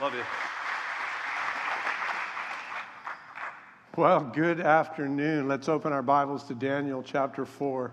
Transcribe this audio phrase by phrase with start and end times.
[0.00, 0.22] Love you.
[3.98, 5.46] Well, good afternoon.
[5.46, 7.92] Let's open our Bibles to Daniel chapter 4.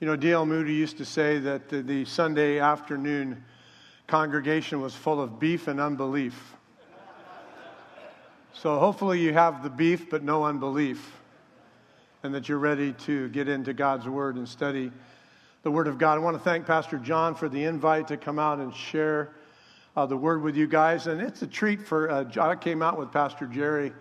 [0.00, 0.46] You know, D.L.
[0.46, 3.44] Moody used to say that the, the Sunday afternoon
[4.06, 6.56] congregation was full of beef and unbelief.
[8.54, 11.12] So hopefully you have the beef but no unbelief,
[12.22, 14.90] and that you're ready to get into God's Word and study
[15.62, 16.14] the Word of God.
[16.14, 19.28] I want to thank Pastor John for the invite to come out and share
[19.98, 21.08] uh, the Word with you guys.
[21.08, 23.92] And it's a treat for, uh, I came out with Pastor Jerry.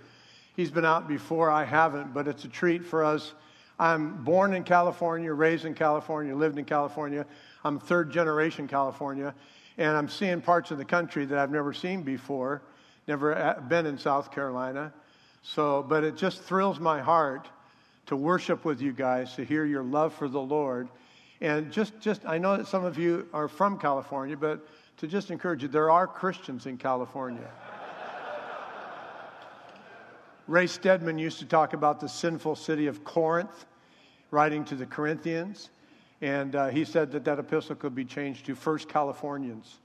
[0.56, 3.34] He's been out before, I haven't, but it's a treat for us.
[3.80, 7.26] I'm born in California, raised in California, lived in California.
[7.64, 9.34] I'm third generation California,
[9.80, 12.62] and I'm seeing parts of the country that I've never seen before,
[13.08, 14.94] never uh, been in South Carolina.
[15.42, 17.48] So, but it just thrills my heart
[18.06, 20.90] to worship with you guys, to hear your love for the Lord.
[21.42, 25.32] And just, just I know that some of you are from California, but to just
[25.32, 27.48] encourage you, there are Christians in California.
[30.48, 33.66] Ray Stedman used to talk about the sinful city of Corinth,
[34.32, 35.70] writing to the Corinthians,
[36.22, 39.80] and uh, he said that that epistle could be changed to First Californians.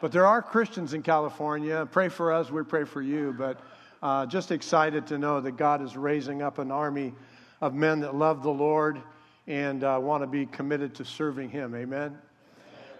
[0.00, 1.86] but there are Christians in California.
[1.92, 3.34] Pray for us, we pray for you.
[3.36, 3.60] But
[4.02, 7.12] uh, just excited to know that God is raising up an army
[7.60, 9.00] of men that love the Lord
[9.46, 11.74] and uh, want to be committed to serving Him.
[11.74, 12.18] Amen.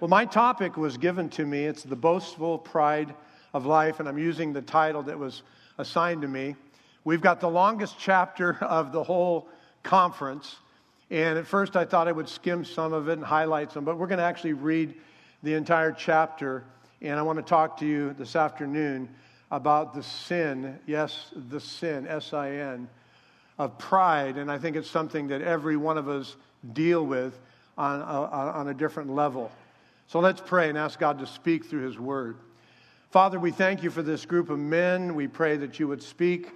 [0.02, 1.64] Well, my topic was given to me.
[1.64, 3.14] It's the boastful pride
[3.54, 5.42] of life, and I'm using the title that was
[5.78, 6.56] assigned to me.
[7.04, 9.46] We've got the longest chapter of the whole
[9.84, 10.56] conference,
[11.08, 13.96] and at first I thought I would skim some of it and highlight some, but
[13.96, 14.92] we're going to actually read
[15.44, 16.64] the entire chapter,
[17.00, 19.08] and I want to talk to you this afternoon
[19.52, 22.88] about the sin, yes, the sin, S I N,
[23.56, 26.34] of pride, and I think it's something that every one of us
[26.72, 27.38] deal with
[27.78, 29.52] on a, on a different level.
[30.06, 32.36] So let's pray and ask God to speak through His Word.
[33.10, 35.14] Father, we thank you for this group of men.
[35.14, 36.50] We pray that you would speak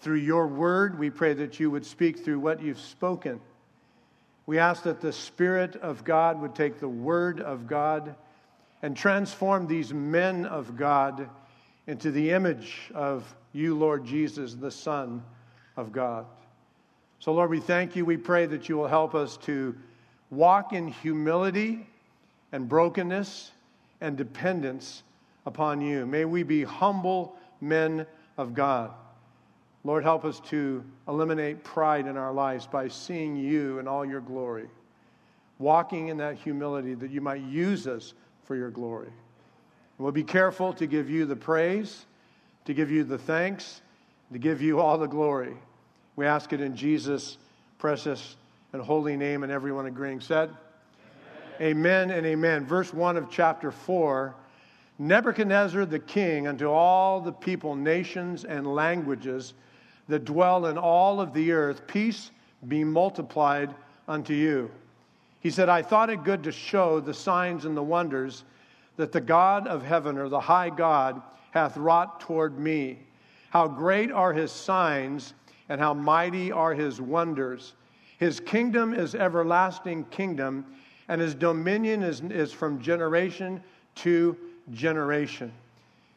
[0.00, 0.98] through your Word.
[0.98, 3.40] We pray that you would speak through what you've spoken.
[4.46, 8.14] We ask that the Spirit of God would take the Word of God
[8.82, 11.28] and transform these men of God
[11.86, 15.22] into the image of you, Lord Jesus, the Son
[15.76, 16.26] of God.
[17.18, 18.04] So, Lord, we thank you.
[18.04, 19.74] We pray that you will help us to
[20.30, 21.86] walk in humility
[22.52, 23.52] and brokenness
[24.00, 25.02] and dependence
[25.46, 26.06] upon you.
[26.06, 28.92] May we be humble men of God.
[29.84, 34.20] Lord, help us to eliminate pride in our lives by seeing you in all your
[34.20, 34.68] glory,
[35.58, 38.14] walking in that humility that you might use us
[38.44, 39.10] for your glory.
[39.98, 42.06] we'll be careful to give you the praise,
[42.64, 43.80] to give you the thanks,
[44.32, 45.54] to give you all the glory.
[46.16, 47.38] We ask it in Jesus'
[47.78, 48.36] precious
[48.72, 50.50] and holy name, and everyone agreeing said,
[51.60, 52.64] Amen and amen.
[52.66, 54.34] Verse 1 of chapter 4
[55.00, 59.54] Nebuchadnezzar the king, unto all the people, nations, and languages
[60.08, 62.32] that dwell in all of the earth, peace
[62.66, 63.74] be multiplied
[64.08, 64.70] unto you.
[65.40, 68.44] He said, I thought it good to show the signs and the wonders
[68.96, 72.98] that the God of heaven, or the high God, hath wrought toward me.
[73.50, 75.34] How great are his signs,
[75.68, 77.74] and how mighty are his wonders.
[78.18, 80.66] His kingdom is everlasting kingdom
[81.08, 83.62] and his dominion is, is from generation
[83.96, 84.36] to
[84.72, 85.52] generation.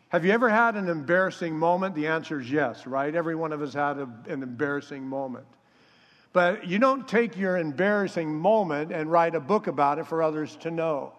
[0.10, 1.96] Have you ever had an embarrassing moment?
[1.96, 3.16] The answer is yes, right?
[3.16, 5.46] Every one of us had a, an embarrassing moment.
[6.34, 10.58] But you don't take your embarrassing moment and write a book about it for others
[10.58, 11.14] to know.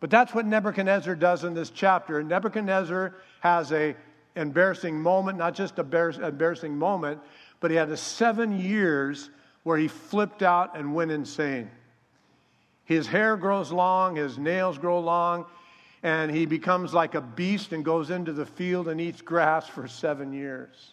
[0.00, 2.22] But that's what Nebuchadnezzar does in this chapter.
[2.22, 3.94] Nebuchadnezzar has a
[4.34, 7.20] embarrassing moment, not just a embarrassing moment,
[7.60, 9.30] but he had a seven years
[9.62, 11.70] where he flipped out and went insane.
[12.92, 15.46] His hair grows long, his nails grow long,
[16.02, 19.88] and he becomes like a beast and goes into the field and eats grass for
[19.88, 20.92] seven years.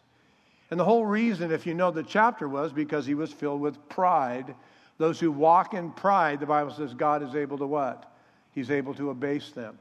[0.71, 3.89] And the whole reason, if you know the chapter, was because he was filled with
[3.89, 4.55] pride.
[4.97, 8.09] Those who walk in pride, the Bible says God is able to what?
[8.53, 9.77] He's able to abase them.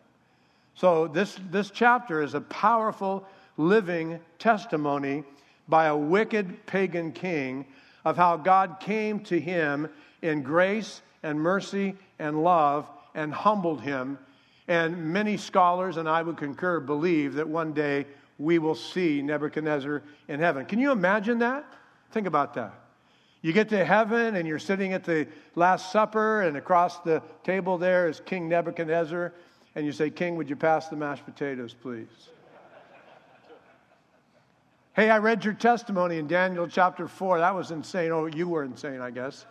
[0.74, 3.24] So this, this chapter is a powerful
[3.56, 5.22] living testimony
[5.68, 7.66] by a wicked pagan king
[8.04, 9.88] of how God came to him
[10.20, 14.18] in grace and mercy and love and humbled him.
[14.66, 18.06] And many scholars, and I would concur, believe that one day
[18.38, 20.66] we will see Nebuchadnezzar in heaven.
[20.66, 21.64] Can you imagine that?
[22.12, 22.74] Think about that.
[23.40, 27.78] You get to heaven and you're sitting at the Last Supper, and across the table
[27.78, 29.32] there is King Nebuchadnezzar,
[29.74, 32.08] and you say, King, would you pass the mashed potatoes, please?
[34.94, 37.38] Hey, I read your testimony in Daniel chapter 4.
[37.38, 38.10] That was insane.
[38.10, 39.46] Oh, you were insane, I guess.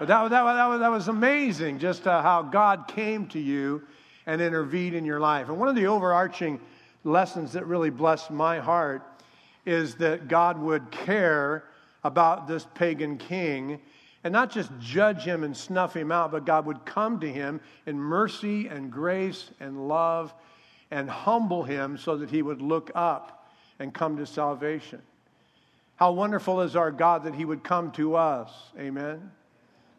[0.00, 3.82] But that, that, that, was, that was amazing just uh, how God came to you
[4.24, 5.50] and intervened in your life.
[5.50, 6.58] And one of the overarching
[7.04, 9.02] lessons that really blessed my heart
[9.66, 11.64] is that God would care
[12.02, 13.78] about this pagan king
[14.24, 17.60] and not just judge him and snuff him out, but God would come to him
[17.84, 20.32] in mercy and grace and love
[20.90, 25.02] and humble him so that he would look up and come to salvation.
[25.96, 28.50] How wonderful is our God that he would come to us.
[28.78, 29.30] Amen.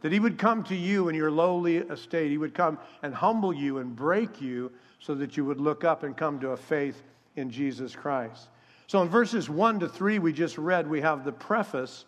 [0.01, 2.31] That he would come to you in your lowly estate.
[2.31, 6.03] He would come and humble you and break you so that you would look up
[6.03, 7.01] and come to a faith
[7.36, 8.50] in Jesus Christ.
[8.88, 12.06] So in verses 1 to 3, we just read, we have the preface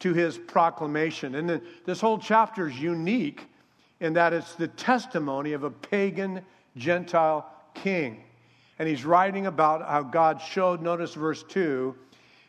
[0.00, 1.36] to his proclamation.
[1.36, 3.46] And then this whole chapter is unique
[4.00, 6.42] in that it's the testimony of a pagan
[6.76, 8.22] Gentile king.
[8.78, 11.94] And he's writing about how God showed, notice verse 2,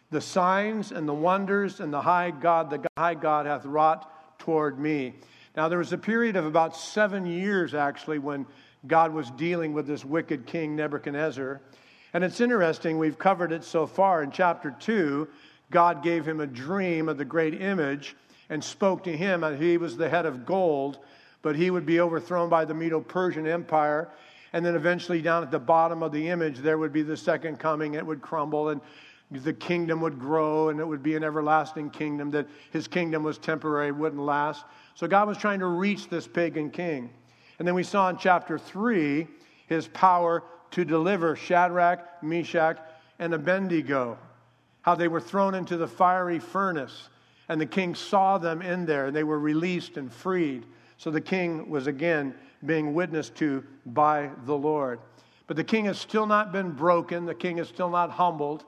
[0.09, 4.11] the signs and the wonders and the high God, the high God hath wrought
[4.47, 5.13] toward me.
[5.57, 8.45] Now, there was a period of about seven years, actually, when
[8.87, 11.59] God was dealing with this wicked king, Nebuchadnezzar.
[12.13, 14.23] And it's interesting, we've covered it so far.
[14.23, 15.27] In chapter 2,
[15.69, 18.15] God gave him a dream of the great image
[18.49, 20.99] and spoke to him that he was the head of gold,
[21.41, 24.07] but he would be overthrown by the Medo Persian Empire.
[24.53, 27.59] And then eventually, down at the bottom of the image, there would be the second
[27.59, 27.95] coming.
[27.95, 28.79] It would crumble, and
[29.31, 33.37] the kingdom would grow, and it would be an everlasting kingdom, that his kingdom was
[33.37, 34.63] temporary, wouldn't last.
[34.95, 37.09] So God was trying to reach this pagan king.
[37.59, 39.27] And then we saw in chapter 3
[39.67, 42.77] his power to deliver Shadrach, Meshach,
[43.19, 44.17] and Abednego,
[44.81, 47.09] how they were thrown into the fiery furnace,
[47.49, 50.65] and the king saw them in there, and they were released and freed.
[50.97, 52.33] So the king was again
[52.65, 54.99] being witnessed to by the Lord.
[55.47, 58.65] But the king has still not been broken, the king is still not humbled.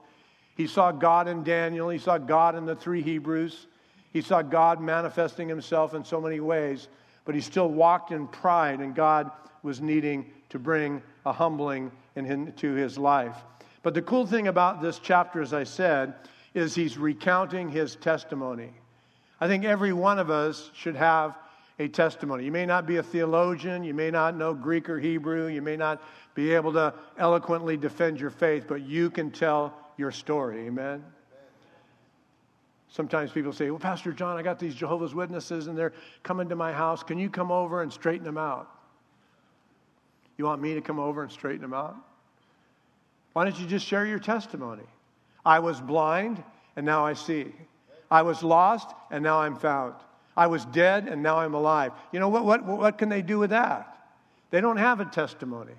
[0.59, 3.67] He saw God in Daniel, he saw God in the three Hebrews,
[4.11, 6.89] he saw God manifesting himself in so many ways,
[7.23, 9.31] but he still walked in pride, and God
[9.63, 13.37] was needing to bring a humbling into his life.
[13.83, 16.13] But the cool thing about this chapter, as I said,
[16.53, 18.73] is he's recounting his testimony.
[19.39, 21.37] I think every one of us should have
[21.79, 22.43] a testimony.
[22.43, 25.77] You may not be a theologian, you may not know Greek or Hebrew, you may
[25.77, 26.03] not
[26.35, 30.65] be able to eloquently defend your faith, but you can tell your story.
[30.65, 31.03] Amen?
[32.87, 35.93] Sometimes people say, Well, Pastor John, I got these Jehovah's Witnesses and they're
[36.23, 37.03] coming to my house.
[37.03, 38.67] Can you come over and straighten them out?
[40.37, 41.95] You want me to come over and straighten them out?
[43.33, 44.85] Why don't you just share your testimony?
[45.45, 46.43] I was blind
[46.75, 47.53] and now I see.
[48.09, 49.93] I was lost and now I'm found.
[50.35, 51.91] I was dead and now I'm alive.
[52.11, 53.97] You know, what, what, what can they do with that?
[54.49, 55.73] They don't have a testimony.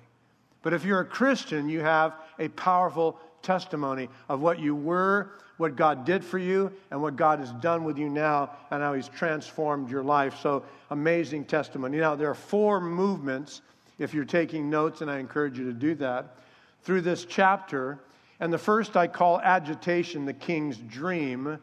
[0.61, 5.75] But if you're a Christian, you have a powerful testimony of what you were, what
[5.75, 9.07] God did for you, and what God has done with you now, and how He's
[9.07, 10.37] transformed your life.
[10.41, 11.97] So, amazing testimony.
[11.97, 13.61] Now, there are four movements
[13.99, 16.35] if you're taking notes, and I encourage you to do that,
[16.83, 17.99] through this chapter.
[18.39, 21.59] And the first I call agitation, the king's dream.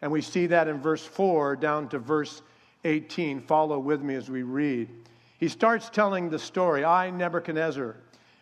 [0.00, 2.40] And we see that in verse 4 down to verse
[2.84, 3.42] 18.
[3.42, 4.88] Follow with me as we read.
[5.38, 7.96] He starts telling the story I, Nebuchadnezzar,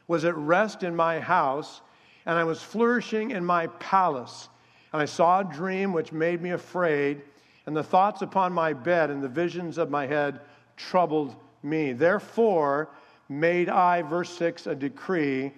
[0.07, 1.81] was at rest in my house,
[2.27, 4.49] and I was flourishing in my palace.
[4.93, 7.23] And I saw a dream which made me afraid,
[7.67, 10.41] and the thoughts upon my bed and the visions of my head
[10.77, 11.93] troubled me.
[11.93, 12.91] Therefore,
[13.29, 15.53] made I, verse 6, a decree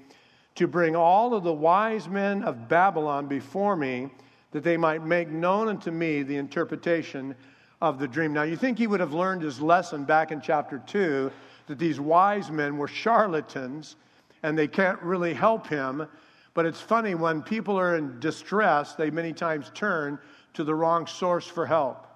[0.55, 4.11] to bring all of the wise men of Babylon before me
[4.51, 7.35] that they might make known unto me the interpretation
[7.81, 8.33] of the dream.
[8.33, 11.33] Now, you think he would have learned his lesson back in chapter 2
[11.67, 13.97] that these wise men were charlatans
[14.43, 16.07] and they can't really help him.
[16.55, 20.19] But it's funny, when people are in distress, they many times turn
[20.55, 22.07] to the wrong source for help.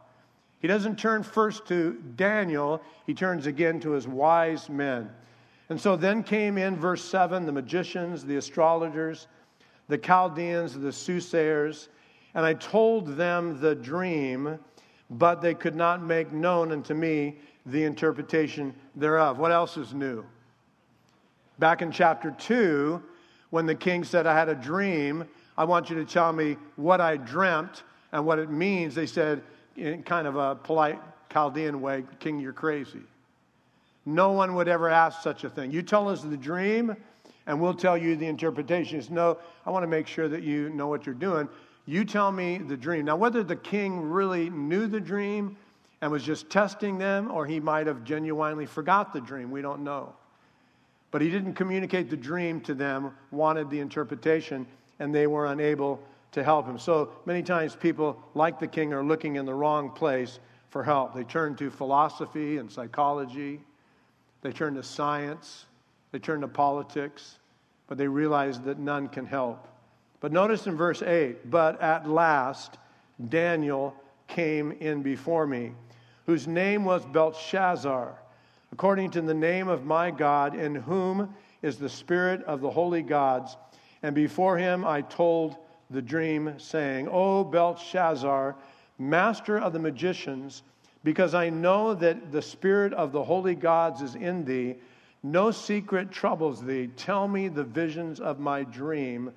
[0.58, 5.10] He doesn't turn first to Daniel, he turns again to his wise men.
[5.68, 9.26] And so then came in verse 7 the magicians, the astrologers,
[9.88, 11.88] the Chaldeans, the soothsayers,
[12.34, 14.58] and I told them the dream,
[15.10, 19.38] but they could not make known unto me the interpretation thereof.
[19.38, 20.24] What else is new?
[21.58, 23.02] Back in chapter 2,
[23.50, 25.24] when the king said, I had a dream,
[25.56, 29.42] I want you to tell me what I dreamt and what it means, they said,
[29.76, 31.00] in kind of a polite
[31.32, 33.02] Chaldean way, King, you're crazy.
[34.06, 35.70] No one would ever ask such a thing.
[35.70, 36.96] You tell us the dream,
[37.46, 39.04] and we'll tell you the interpretation.
[39.10, 41.48] No, I want to make sure that you know what you're doing.
[41.84, 43.04] You tell me the dream.
[43.04, 45.56] Now, whether the king really knew the dream
[46.00, 49.82] and was just testing them, or he might have genuinely forgot the dream, we don't
[49.82, 50.14] know.
[51.16, 54.66] But he didn't communicate the dream to them, wanted the interpretation,
[54.98, 55.98] and they were unable
[56.32, 56.78] to help him.
[56.78, 61.14] So many times people, like the king, are looking in the wrong place for help.
[61.14, 63.62] They turn to philosophy and psychology,
[64.42, 65.64] they turn to science,
[66.12, 67.38] They turn to politics,
[67.86, 69.68] but they realize that none can help.
[70.20, 72.76] But notice in verse 8, but at last
[73.30, 73.94] Daniel
[74.28, 75.72] came in before me,
[76.26, 78.18] whose name was Belteshazzar,
[78.72, 83.02] according to the name of my God, in whom is the spirit of the holy
[83.02, 83.56] gods.
[84.02, 85.56] And before him I told
[85.90, 88.56] the dream, saying, O Belshazzar,
[88.98, 90.62] master of the magicians,
[91.04, 94.74] because I know that the spirit of the holy gods is in thee,
[95.22, 96.88] no secret troubles thee.
[96.96, 99.32] Tell me the visions of my dream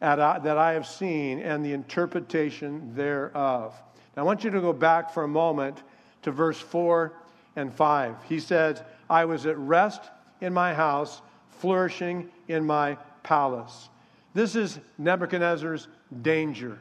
[0.00, 3.74] uh, that I have seen and the interpretation thereof.
[4.16, 5.82] Now, I want you to go back for a moment
[6.22, 7.12] to verse 4
[7.56, 8.16] and 5.
[8.28, 10.02] He says, I was at rest
[10.40, 13.88] in my house, flourishing in my palace.
[14.34, 15.88] This is Nebuchadnezzar's
[16.22, 16.78] danger.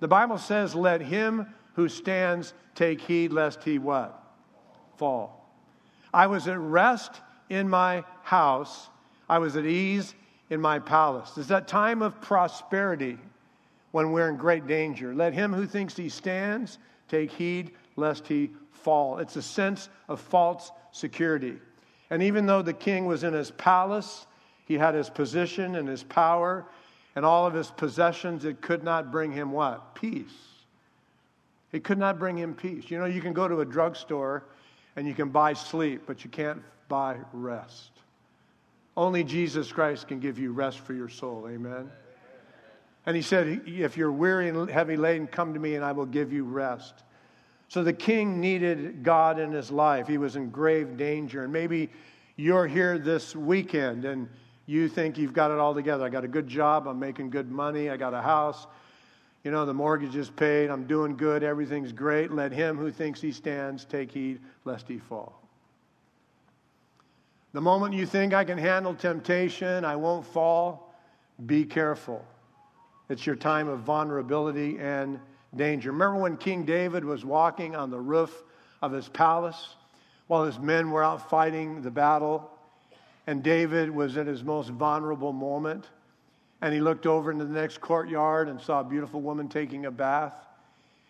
[0.00, 4.22] The Bible says, Let him who stands take heed lest he what?
[4.96, 5.48] Fall.
[6.12, 8.88] I was at rest in my house.
[9.28, 10.14] I was at ease
[10.50, 11.32] in my palace.
[11.36, 13.18] It's that time of prosperity
[13.90, 15.14] when we're in great danger.
[15.14, 16.78] Let him who thinks he stands
[17.08, 18.50] take heed lest he
[18.84, 19.18] fall.
[19.18, 21.56] It's a sense of false security.
[22.10, 24.26] And even though the king was in his palace,
[24.66, 26.66] he had his position and his power
[27.16, 29.94] and all of his possessions, it could not bring him what?
[29.94, 30.34] Peace.
[31.72, 32.90] It could not bring him peace.
[32.90, 34.44] You know, you can go to a drugstore
[34.96, 37.90] and you can buy sleep, but you can't buy rest.
[38.96, 41.48] Only Jesus Christ can give you rest for your soul.
[41.48, 41.90] Amen.
[43.06, 46.06] And he said, If you're weary and heavy laden, come to me and I will
[46.06, 47.02] give you rest.
[47.68, 50.06] So the king needed God in his life.
[50.06, 51.44] He was in grave danger.
[51.44, 51.90] And maybe
[52.36, 54.28] you're here this weekend and
[54.66, 56.04] you think you've got it all together.
[56.04, 56.86] I got a good job.
[56.86, 57.90] I'm making good money.
[57.90, 58.66] I got a house.
[59.42, 60.70] You know, the mortgage is paid.
[60.70, 61.42] I'm doing good.
[61.42, 62.30] Everything's great.
[62.30, 65.40] Let him who thinks he stands take heed lest he fall.
[67.52, 70.92] The moment you think I can handle temptation, I won't fall,
[71.46, 72.24] be careful.
[73.08, 75.20] It's your time of vulnerability and
[75.56, 75.92] danger.
[75.92, 78.42] Remember when King David was walking on the roof
[78.82, 79.74] of his palace
[80.26, 82.50] while his men were out fighting the battle,
[83.26, 85.88] and David was in his most vulnerable moment?
[86.62, 89.90] And he looked over into the next courtyard and saw a beautiful woman taking a
[89.90, 90.34] bath.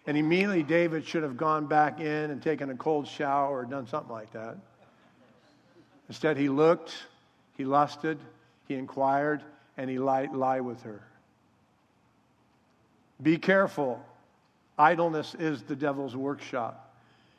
[0.06, 3.86] And immediately, David should have gone back in and taken a cold shower or done
[3.86, 4.56] something like that.
[6.08, 6.94] Instead, he looked,
[7.56, 8.18] he lusted,
[8.68, 9.42] he inquired,
[9.76, 11.00] and he lied, lie with her.
[13.22, 14.04] Be careful.
[14.78, 16.94] Idleness is the devil's workshop.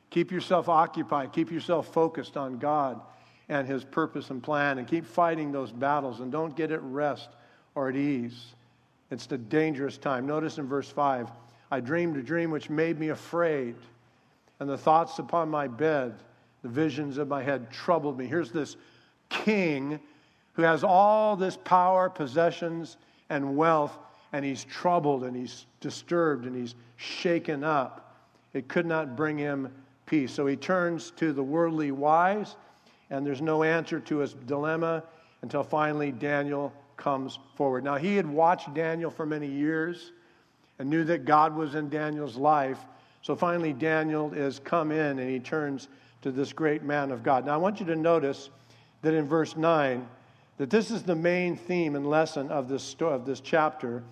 [0.10, 3.02] Keep yourself occupied, keep yourself focused on God
[3.50, 7.30] and his purpose and plan, and keep fighting those battles, and don't get at rest
[7.76, 8.54] or at ease.
[9.12, 10.26] It's the dangerous time.
[10.26, 11.30] Notice in verse 5
[11.72, 13.76] I dreamed a dream which made me afraid,
[14.60, 16.16] and the thoughts upon my bed
[16.64, 18.26] the visions of my head troubled me.
[18.26, 18.76] Here's this
[19.30, 20.00] king
[20.54, 22.98] who has all this power, possessions,
[23.30, 23.96] and wealth,
[24.36, 28.18] and he's troubled and he's disturbed and he's shaken up.
[28.52, 29.72] It could not bring him
[30.06, 30.34] peace.
[30.34, 32.58] So he turns to the worldly wise,
[33.10, 35.04] and there's no answer to his dilemma
[35.42, 37.86] until finally Daniel comes forward.
[37.86, 40.12] Now, he had watched Daniel for many years
[40.80, 42.80] and knew that God was in Daniel's life.
[43.22, 45.88] So finally, Daniel is come in and he turns
[46.24, 47.46] to this great man of God.
[47.46, 48.50] Now, I want you to notice
[49.02, 50.06] that in verse 9,
[50.58, 54.04] that this is the main theme and lesson of this, of this chapter,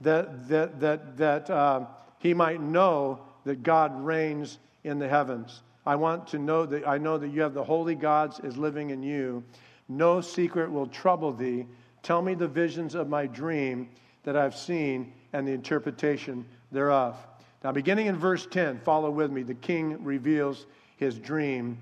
[0.00, 1.86] that, that, that, that uh,
[2.18, 5.62] he might know that God reigns in the heavens.
[5.86, 8.90] I want to know that I know that you have the holy gods is living
[8.90, 9.42] in you.
[9.88, 11.66] No secret will trouble thee.
[12.02, 13.88] Tell me the visions of my dream
[14.24, 17.16] that I've seen and the interpretation thereof.
[17.64, 19.42] Now, beginning in verse 10, follow with me.
[19.42, 20.66] The king reveals
[20.96, 21.78] his dream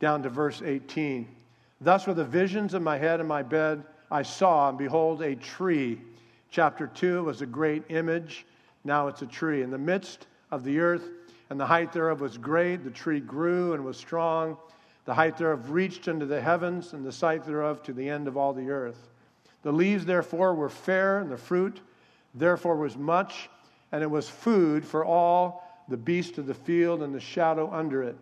[0.00, 1.28] down to verse 18.
[1.80, 5.36] Thus, with the visions in my head and my bed, I saw, and behold, a
[5.36, 6.00] tree.
[6.50, 8.46] Chapter 2 was a great image.
[8.84, 9.62] Now it's a tree.
[9.62, 11.08] In the midst of the earth,
[11.48, 12.84] and the height thereof was great.
[12.84, 14.56] The tree grew and was strong.
[15.04, 18.36] The height thereof reached unto the heavens, and the sight thereof to the end of
[18.36, 19.08] all the earth.
[19.62, 21.80] The leaves, therefore, were fair, and the fruit,
[22.34, 23.48] therefore, was much,
[23.92, 28.02] and it was food for all the beasts of the field and the shadow under
[28.02, 28.16] it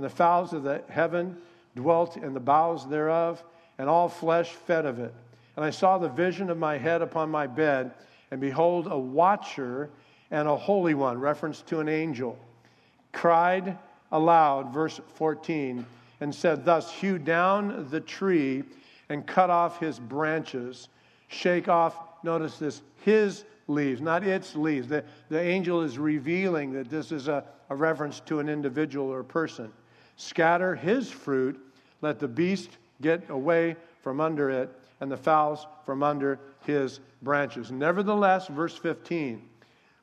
[0.00, 1.36] and the fowls of the heaven
[1.76, 3.44] dwelt in the boughs thereof,
[3.76, 5.12] and all flesh fed of it.
[5.56, 7.92] And I saw the vision of my head upon my bed,
[8.30, 9.90] and behold, a watcher
[10.30, 12.38] and a holy one, reference to an angel,
[13.12, 13.76] cried
[14.12, 15.84] aloud, verse 14,
[16.20, 18.62] and said, Thus hew down the tree
[19.08, 20.88] and cut off his branches,
[21.28, 24.88] shake off, notice this, his leaves, not its leaves.
[24.88, 29.22] The, the angel is revealing that this is a, a reference to an individual or
[29.22, 29.72] person.
[30.16, 31.58] Scatter his fruit,
[32.02, 37.70] let the beast get away from under it, and the fowls from under his branches.
[37.70, 39.46] Nevertheless, verse 15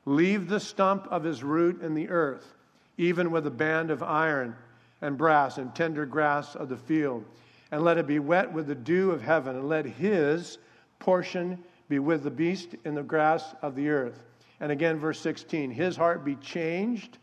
[0.04, 2.54] leave the stump of his root in the earth,
[2.96, 4.56] even with a band of iron
[5.02, 7.24] and brass and tender grass of the field,
[7.70, 10.56] and let it be wet with the dew of heaven, and let his
[10.98, 14.24] portion be with the beast in the grass of the earth.
[14.60, 17.18] And again, verse 16 his heart be changed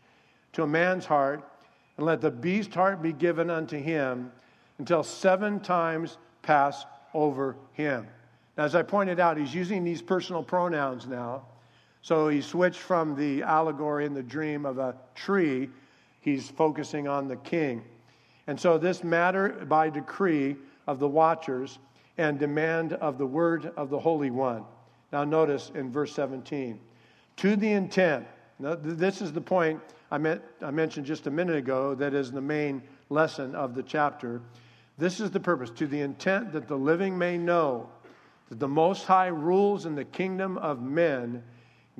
[0.52, 1.42] to a man's heart,
[1.96, 4.30] and let the beast heart be given unto him
[4.78, 6.84] until seven times pass
[7.16, 8.06] over him.
[8.56, 11.46] Now, as I pointed out, he's using these personal pronouns now.
[12.02, 15.70] So he switched from the allegory and the dream of a tree,
[16.20, 17.82] he's focusing on the king.
[18.46, 20.56] And so this matter by decree
[20.86, 21.78] of the watchers
[22.18, 24.64] and demand of the word of the Holy One.
[25.12, 26.78] Now, notice in verse 17,
[27.38, 28.26] to the intent,
[28.60, 29.80] this is the point
[30.10, 33.82] I, meant, I mentioned just a minute ago that is the main lesson of the
[33.82, 34.40] chapter.
[34.98, 37.90] This is the purpose, to the intent that the living may know
[38.48, 41.42] that the Most High rules in the kingdom of men,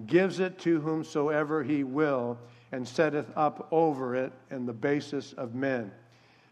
[0.07, 2.39] gives it to whomsoever he will,
[2.73, 5.91] and setteth up over it in the basis of men.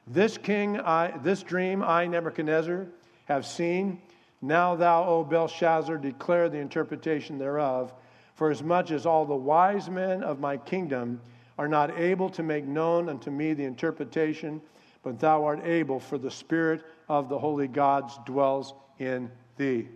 [0.06, 2.86] This king, I, this dream I, Nebuchadnezzar,
[3.26, 4.00] have seen.
[4.40, 7.92] Now thou, O Belshazzar, declare the interpretation thereof.
[8.34, 11.20] For as much as all the wise men of my kingdom
[11.58, 14.60] are not able to make known unto me the interpretation,
[15.04, 19.88] but thou art able, for the Spirit of the holy gods dwells in thee.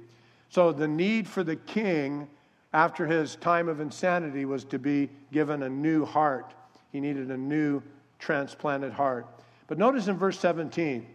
[0.50, 2.28] So the need for the king
[2.72, 6.54] after his time of insanity was to be given a new heart.
[6.92, 7.82] He needed a new
[8.18, 9.26] transplanted heart.
[9.66, 11.06] But notice in verse 17,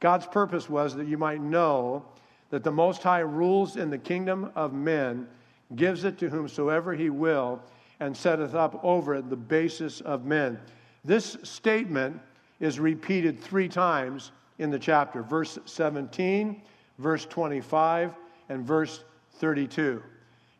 [0.00, 2.04] God's purpose was that you might know
[2.50, 5.26] that the Most High rules in the kingdom of men,
[5.74, 7.62] gives it to whomsoever he will,
[7.98, 10.58] and setteth up over it the basis of men.
[11.04, 12.20] This statement
[12.62, 16.62] is repeated three times in the chapter verse 17,
[16.98, 18.14] verse 25,
[18.48, 19.02] and verse
[19.34, 20.00] 32.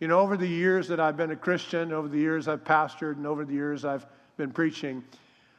[0.00, 3.16] You know, over the years that I've been a Christian, over the years I've pastored,
[3.16, 4.04] and over the years I've
[4.36, 5.04] been preaching,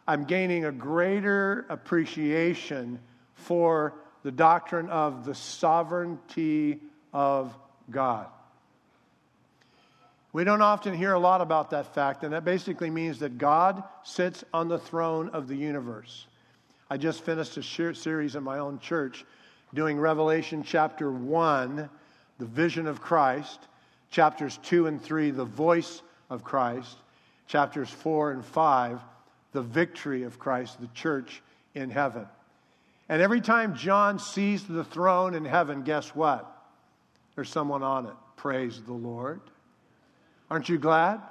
[0.06, 3.00] I'm gaining a greater appreciation
[3.36, 6.82] for the doctrine of the sovereignty
[7.14, 7.56] of
[7.90, 8.28] God.
[10.34, 13.82] We don't often hear a lot about that fact, and that basically means that God
[14.04, 16.28] sits on the throne of the universe.
[16.94, 17.64] I just finished a
[17.96, 19.26] series in my own church
[19.74, 21.90] doing Revelation chapter 1,
[22.38, 23.62] the vision of Christ,
[24.12, 26.98] chapters 2 and 3, the voice of Christ,
[27.48, 29.00] chapters 4 and 5,
[29.54, 31.42] the victory of Christ, the church
[31.74, 32.28] in heaven.
[33.10, 36.64] And every time John sees the throne in heaven, guess what?
[37.34, 38.14] There's someone on it.
[38.36, 39.42] Praise the Lord.
[40.52, 41.22] Aren't you glad?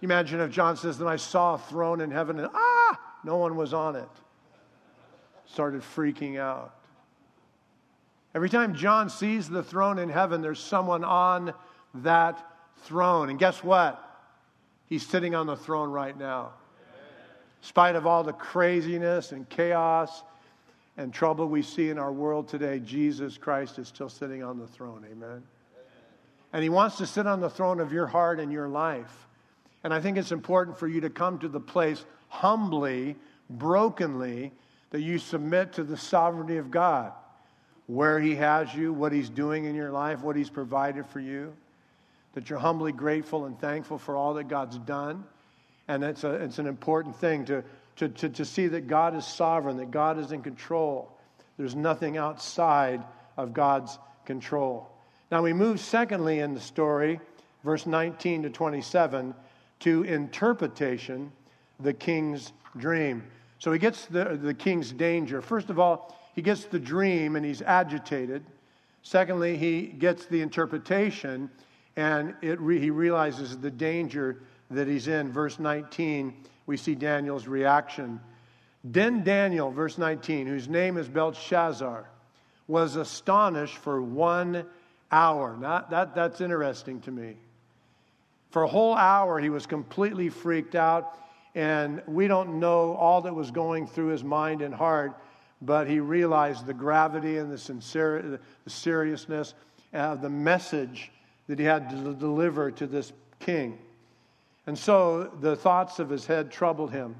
[0.00, 3.56] Imagine if John says, Then I saw a throne in heaven and ah, no one
[3.56, 4.08] was on it.
[5.52, 6.74] Started freaking out.
[8.34, 11.52] Every time John sees the throne in heaven, there's someone on
[11.94, 12.40] that
[12.84, 13.30] throne.
[13.30, 14.00] And guess what?
[14.86, 16.52] He's sitting on the throne right now.
[16.78, 20.22] In spite of all the craziness and chaos
[20.96, 24.68] and trouble we see in our world today, Jesus Christ is still sitting on the
[24.68, 25.04] throne.
[25.10, 25.42] Amen.
[26.52, 29.26] And He wants to sit on the throne of your heart and your life.
[29.82, 33.16] And I think it's important for you to come to the place humbly,
[33.48, 34.52] brokenly,
[34.90, 37.12] that you submit to the sovereignty of God,
[37.86, 41.52] where He has you, what He's doing in your life, what He's provided for you,
[42.34, 45.24] that you're humbly grateful and thankful for all that God's done.
[45.88, 47.64] And it's, a, it's an important thing to,
[47.96, 51.10] to, to, to see that God is sovereign, that God is in control.
[51.56, 53.02] There's nothing outside
[53.36, 54.88] of God's control.
[55.30, 57.20] Now we move, secondly, in the story,
[57.64, 59.34] verse 19 to 27,
[59.80, 61.32] to interpretation,
[61.78, 63.22] the king's dream.
[63.60, 65.40] So he gets the, the king's danger.
[65.40, 68.42] First of all, he gets the dream and he's agitated.
[69.02, 71.50] Secondly, he gets the interpretation
[71.94, 75.30] and re- he realizes the danger that he's in.
[75.30, 76.34] Verse 19,
[76.66, 78.20] we see Daniel's reaction.
[78.82, 82.08] Then Daniel, verse 19, whose name is Belshazzar,
[82.66, 84.64] was astonished for one
[85.12, 85.56] hour.
[85.58, 87.36] Not, that, that's interesting to me.
[88.50, 91.16] For a whole hour, he was completely freaked out,
[91.54, 95.16] and we don't know all that was going through his mind and heart,
[95.62, 99.54] but he realized the gravity and the, sincerity, the seriousness
[99.92, 101.10] of the message
[101.48, 103.78] that he had to deliver to this king.
[104.66, 107.16] And so the thoughts of his head troubled him.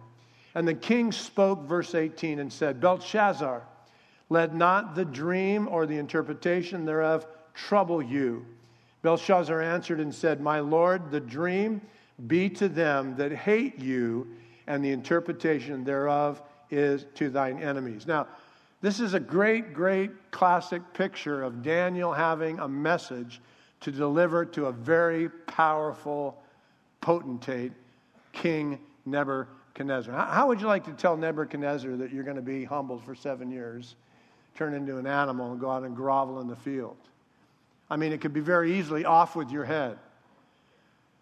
[0.54, 3.62] And the king spoke, verse 18, and said, Belshazzar,
[4.28, 8.46] let not the dream or the interpretation thereof trouble you?
[9.02, 11.80] Belshazzar answered and said, My Lord, the dream
[12.26, 14.26] be to them that hate you,
[14.66, 18.06] and the interpretation thereof is to thine enemies.
[18.06, 18.26] Now,
[18.82, 23.40] This is a great, great classic picture of Daniel having a message
[23.80, 26.42] to deliver to a very powerful
[27.02, 27.72] potentate,
[28.32, 30.14] King Nebuchadnezzar.
[30.14, 33.50] How would you like to tell Nebuchadnezzar that you're going to be humbled for seven
[33.50, 33.96] years,
[34.54, 36.96] turn into an animal, and go out and grovel in the field?
[37.90, 39.98] I mean, it could be very easily off with your head.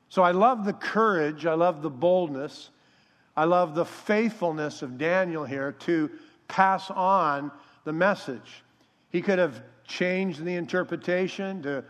[0.09, 2.71] So I love the courage, I love the boldness,
[3.37, 6.11] I love the faithfulness of Daniel here to
[6.49, 7.53] pass on
[7.85, 8.65] the message.
[9.11, 11.85] He could have changed the interpretation to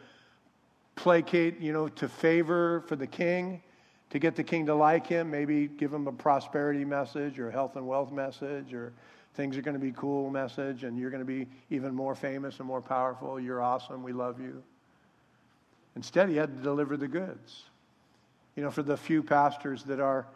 [0.96, 3.62] placate, you know, to favor for the king,
[4.10, 7.52] to get the king to like him, maybe give him a prosperity message or a
[7.52, 8.92] health and wealth message or
[9.34, 12.58] things are going to be cool message and you're going to be even more famous
[12.58, 13.38] and more powerful.
[13.38, 14.02] You're awesome.
[14.02, 14.62] We love you.
[15.94, 17.64] Instead, he had to deliver the goods.
[18.58, 20.26] You know, for the few pastors that are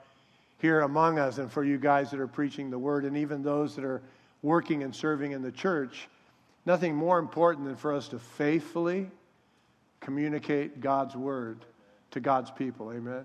[0.59, 3.75] here among us and for you guys that are preaching the word and even those
[3.75, 4.01] that are
[4.43, 6.09] working and serving in the church,
[6.65, 9.11] nothing more important than for us to faithfully
[9.99, 11.65] communicate God's word
[12.13, 12.93] to God's people.
[12.93, 13.25] Amen.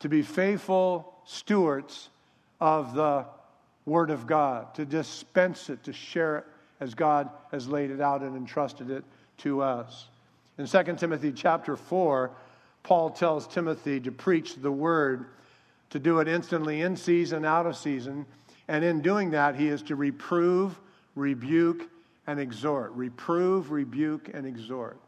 [0.00, 2.10] To be faithful stewards
[2.60, 3.24] of the
[3.86, 6.44] word of God, to dispense it, to share it
[6.80, 9.04] as God has laid it out and entrusted it
[9.38, 10.09] to us.
[10.60, 12.30] In 2 Timothy chapter 4,
[12.82, 15.24] Paul tells Timothy to preach the word,
[15.88, 18.26] to do it instantly in season, out of season.
[18.68, 20.78] And in doing that, he is to reprove,
[21.14, 21.88] rebuke,
[22.26, 22.92] and exhort.
[22.92, 25.00] Reprove, rebuke, and exhort.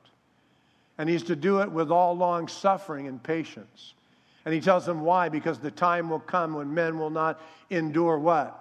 [0.96, 3.92] And he's to do it with all long suffering and patience.
[4.46, 7.38] And he tells them why because the time will come when men will not
[7.68, 8.58] endure what?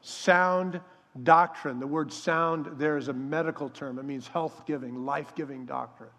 [0.00, 0.80] Sound
[1.22, 1.80] doctrine.
[1.80, 6.10] The word sound there is a medical term, it means health giving, life giving doctrine.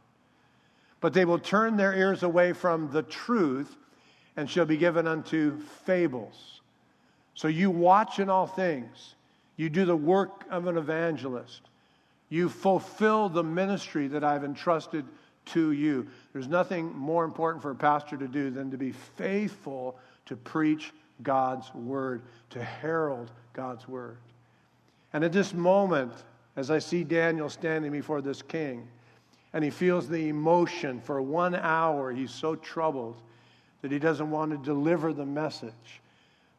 [0.99, 3.75] But they will turn their ears away from the truth
[4.37, 6.61] and shall be given unto fables.
[7.33, 9.15] So you watch in all things
[9.57, 11.61] you do the work of an evangelist.
[12.29, 15.05] You fulfill the ministry that I've entrusted
[15.47, 16.07] to you.
[16.33, 20.91] There's nothing more important for a pastor to do than to be faithful to preach
[21.23, 24.17] God's word, to herald God's word.
[25.13, 26.13] And at this moment,
[26.55, 28.87] as I see Daniel standing before this king,
[29.53, 33.21] and he feels the emotion for one hour, he's so troubled
[33.81, 36.01] that he doesn't want to deliver the message.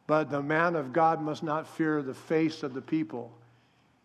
[0.05, 3.31] But the man of God must not fear the face of the people.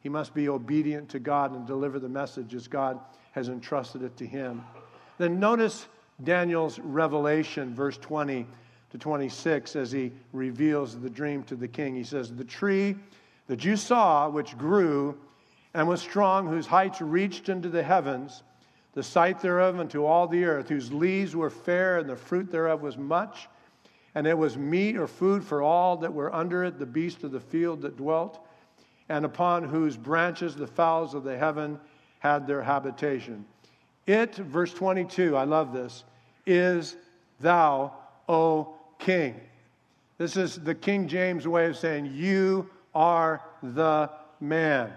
[0.00, 3.00] He must be obedient to God and deliver the message as God
[3.32, 4.64] has entrusted it to him.
[5.18, 5.87] Then notice
[6.22, 8.46] Daniel's revelation, verse 20
[8.90, 11.94] to 26, as he reveals the dream to the king.
[11.94, 12.96] He says, The tree
[13.48, 15.18] that you saw, which grew
[15.74, 18.42] and was strong, whose heights reached into the heavens,
[18.94, 22.80] the sight thereof unto all the earth, whose leaves were fair and the fruit thereof
[22.80, 23.48] was much
[24.14, 27.30] and it was meat or food for all that were under it, the beasts of
[27.30, 28.44] the field that dwelt,
[29.08, 31.78] and upon whose branches the fowls of the heaven
[32.18, 33.44] had their habitation.
[34.06, 36.04] It, verse 22, I love this,
[36.46, 36.96] is
[37.38, 37.92] thou,
[38.28, 39.40] O King.
[40.16, 44.92] This is the King James way of saying, You are the man.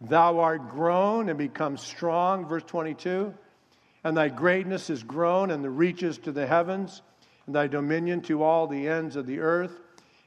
[0.00, 3.32] Thou art grown and become strong, verse 22,
[4.02, 7.02] and thy greatness is grown and the reaches to the heavens
[7.46, 9.78] and thy dominion to all the ends of the earth.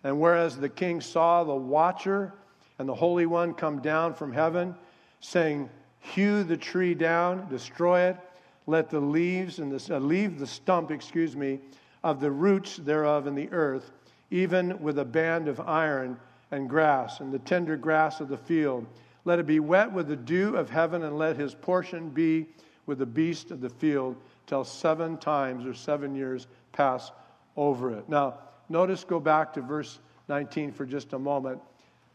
[0.06, 2.34] And whereas the king saw the watcher
[2.80, 4.74] and the Holy One come down from heaven,
[5.20, 8.18] saying, Hew the tree down, destroy it,
[8.66, 11.60] let the leaves and the, uh, leave the stump, excuse me,
[12.02, 13.92] of the roots thereof in the earth,
[14.32, 16.18] even with a band of iron
[16.52, 18.86] and grass, and the tender grass of the field.
[19.26, 22.48] Let it be wet with the dew of heaven, and let his portion be
[22.86, 24.16] with the beast of the field,
[24.48, 27.12] till seven times or seven years pass
[27.56, 28.10] over it.
[28.10, 31.60] Now, notice, go back to verse 19 for just a moment.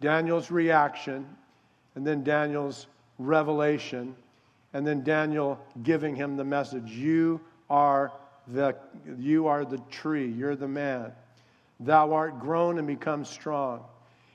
[0.01, 1.27] Daniel's reaction,
[1.95, 4.17] and then Daniel's revelation,
[4.73, 8.13] and then Daniel giving him the message You are
[8.49, 8.75] the,
[9.19, 11.13] you are the tree, you're the man.
[11.81, 13.85] Thou art grown and become strong.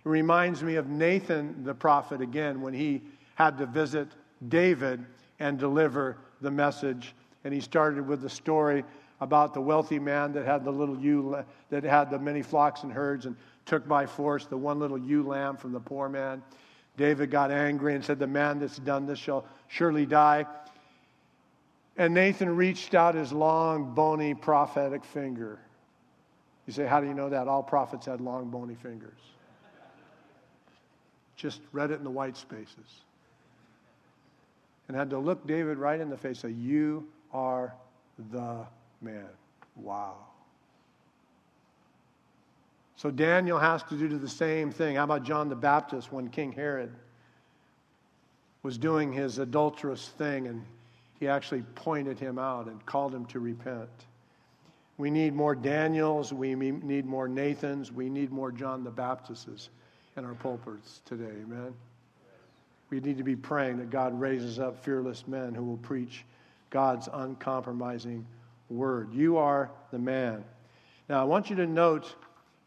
[0.10, 3.04] Reminds me of Nathan the prophet again when he
[3.36, 4.08] had to visit
[4.48, 5.06] David
[5.39, 7.13] and deliver the message.
[7.43, 8.84] And he started with the story
[9.22, 11.38] about the wealthy man that had the little ewe,
[11.69, 13.36] that had the many flocks and herds and
[13.67, 16.41] took by force the one little ewe lamb from the poor man.
[16.98, 20.48] David got angry and said, The man that's done this shall surely die.
[21.98, 25.60] And Nathan reached out his long, bony prophetic finger.
[26.65, 27.48] You say, How do you know that?
[27.48, 29.19] All prophets had long, bony fingers.
[31.39, 33.02] Just read it in the white spaces.
[34.88, 37.73] And had to look David right in the face and say, You are
[38.32, 38.65] the
[39.02, 39.30] Man,
[39.78, 40.15] wow.
[42.97, 44.97] So Daniel has to do the same thing.
[44.97, 46.91] How about John the Baptist when King Herod
[48.62, 50.65] was doing his adulterous thing and
[51.17, 53.88] he actually pointed him out and called him to repent?
[54.97, 56.34] We need more Daniels.
[56.34, 57.89] We need more Nathans.
[57.89, 59.69] We need more John the Baptists
[60.17, 61.32] in our pulpits today.
[61.43, 61.74] Amen.
[62.89, 66.26] We need to be praying that God raises up fearless men who will preach
[66.69, 68.26] God's uncompromising
[68.69, 69.13] word.
[69.13, 70.43] You are the man.
[71.08, 72.15] Now, I want you to note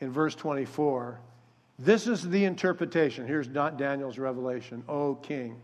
[0.01, 1.19] in verse 24,
[1.79, 3.27] this is the interpretation.
[3.27, 5.61] Here's not Daniel's revelation, O king.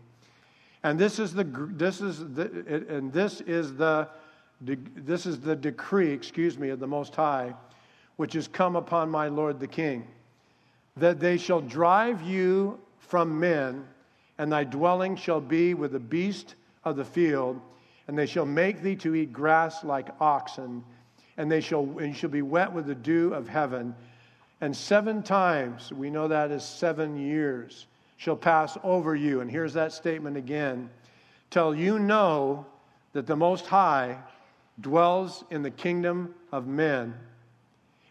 [0.83, 4.07] And this is the this is the and this is the
[4.61, 7.53] this is the decree, excuse me, of the most high
[8.15, 10.05] which has come upon my lord the king
[10.99, 13.85] that they shall drive you from men
[14.37, 17.59] and thy dwelling shall be with the beast of the field
[18.07, 20.83] and they shall make thee to eat grass like oxen
[21.37, 23.95] and they shall and shall be wet with the dew of heaven.
[24.61, 29.39] And seven times, we know that is seven years, shall pass over you.
[29.39, 30.89] And here's that statement again.
[31.49, 32.65] Till you know
[33.13, 34.17] that the Most High
[34.81, 37.13] dwells in the kingdom of men,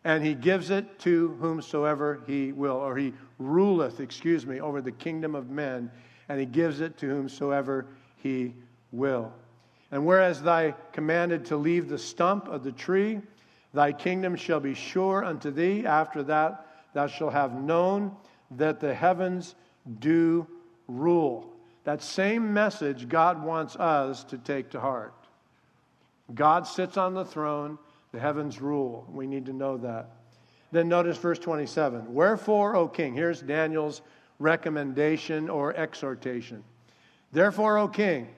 [0.05, 4.93] and he gives it to whomsoever he will, or he ruleth, excuse me, over the
[4.93, 5.91] kingdom of men,
[6.29, 8.55] and he gives it to whomsoever he
[8.93, 9.33] will.
[9.91, 13.21] And whereas thy commanded to leave the stump of the tree,
[13.75, 15.85] Thy kingdom shall be sure unto thee.
[15.87, 18.17] After that, thou shalt have known
[18.53, 19.55] that the heavens
[20.01, 20.47] do
[20.87, 21.53] rule.
[21.85, 25.15] That same message God wants us to take to heart.
[26.35, 27.79] God sits on the throne,
[28.13, 29.07] the heavens rule.
[29.13, 30.11] We need to know that.
[30.71, 32.13] Then notice verse 27.
[32.13, 34.03] Wherefore, O king, here's Daniel's
[34.39, 36.63] recommendation or exhortation.
[37.33, 38.29] Therefore, O king,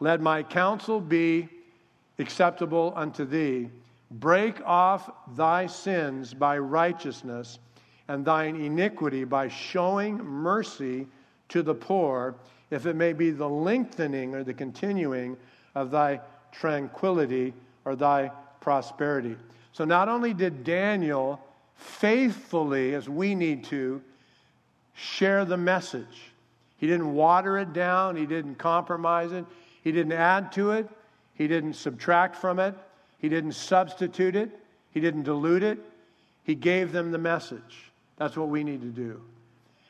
[0.00, 1.48] let my counsel be
[2.18, 3.70] acceptable unto thee
[4.12, 7.58] Break off thy sins by righteousness,
[8.08, 11.06] and thine iniquity by showing mercy
[11.48, 12.34] to the poor,
[12.70, 15.36] if it may be the lengthening or the continuing
[15.74, 17.54] of thy tranquility
[17.86, 18.30] or thy
[18.62, 19.36] prosperity.
[19.72, 21.38] So, not only did Daniel
[21.76, 24.00] faithfully, as we need to,
[24.94, 26.32] share the message,
[26.78, 29.44] he didn't water it down, he didn't compromise it,
[29.82, 30.88] he didn't add to it,
[31.34, 32.74] he didn't subtract from it.
[33.22, 34.50] He didn't substitute it,
[34.90, 35.78] He didn't dilute it.
[36.42, 37.92] He gave them the message.
[38.16, 39.22] That's what we need to do.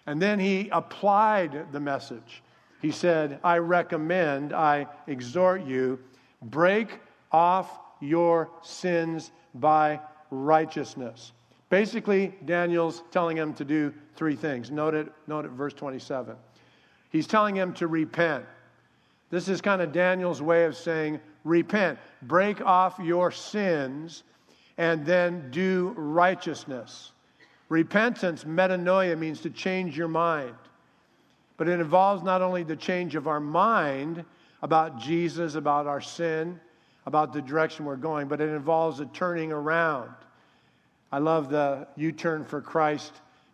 [0.07, 2.43] And then He applied the message.
[2.83, 5.99] He said, I recommend, I exhort you,
[6.43, 7.01] break
[7.33, 11.33] off your sins by righteousness.
[11.71, 14.71] Basically, Daniel's telling him to do three things.
[14.71, 16.37] Note it, note it, verse 27.
[17.11, 18.45] He's telling him to repent.
[19.31, 24.25] This is kind of Daniel's way of saying, repent, break off your sins,
[24.77, 27.13] and then do righteousness.
[27.71, 30.55] Repentance, metanoia, means to change your mind.
[31.57, 34.25] But it involves not only the change of our mind
[34.63, 36.61] about Jesus, about our sin,
[37.07, 40.11] about the direction we're going, but it involves a turning around.
[41.11, 43.13] I love the U turn for Christ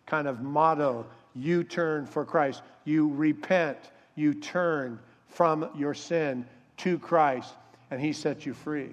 [0.09, 1.05] kind of motto.
[1.35, 2.63] You turn for Christ.
[2.83, 3.77] You repent.
[4.15, 6.45] You turn from your sin
[6.77, 7.53] to Christ
[7.91, 8.89] and He sets you free.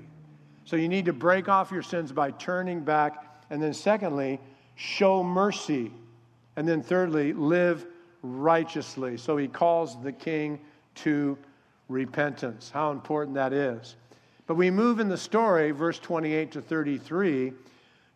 [0.65, 3.25] So you need to break off your sins by turning back.
[3.51, 4.41] And then, secondly,
[4.75, 5.93] show mercy.
[6.57, 7.87] And then, thirdly, live
[8.23, 9.17] righteously.
[9.17, 10.61] So He calls the king
[10.97, 11.39] to
[11.89, 12.71] repentance.
[12.73, 13.97] How important that is.
[14.47, 17.53] But we move in the story, verse 28 to 33,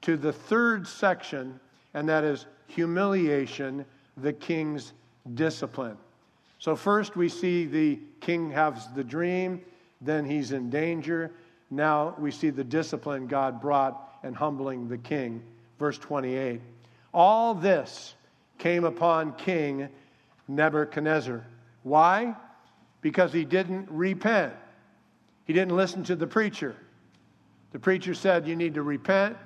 [0.03, 1.59] to the third section,
[1.95, 3.85] and that is humiliation,
[4.17, 4.93] the king's
[5.35, 5.97] discipline.
[6.59, 9.61] So, first we see the king has the dream,
[10.01, 11.33] then he's in danger.
[11.71, 15.43] Now we see the discipline God brought and humbling the king.
[15.79, 16.61] Verse 28.
[17.13, 18.15] All this
[18.59, 19.89] came upon King
[20.49, 21.45] Nebuchadnezzar.
[21.83, 22.37] Why?
[23.01, 24.53] Because he didn't repent.
[25.51, 26.77] He didn't listen to the preacher.
[27.73, 29.37] The preacher said, You need to repent,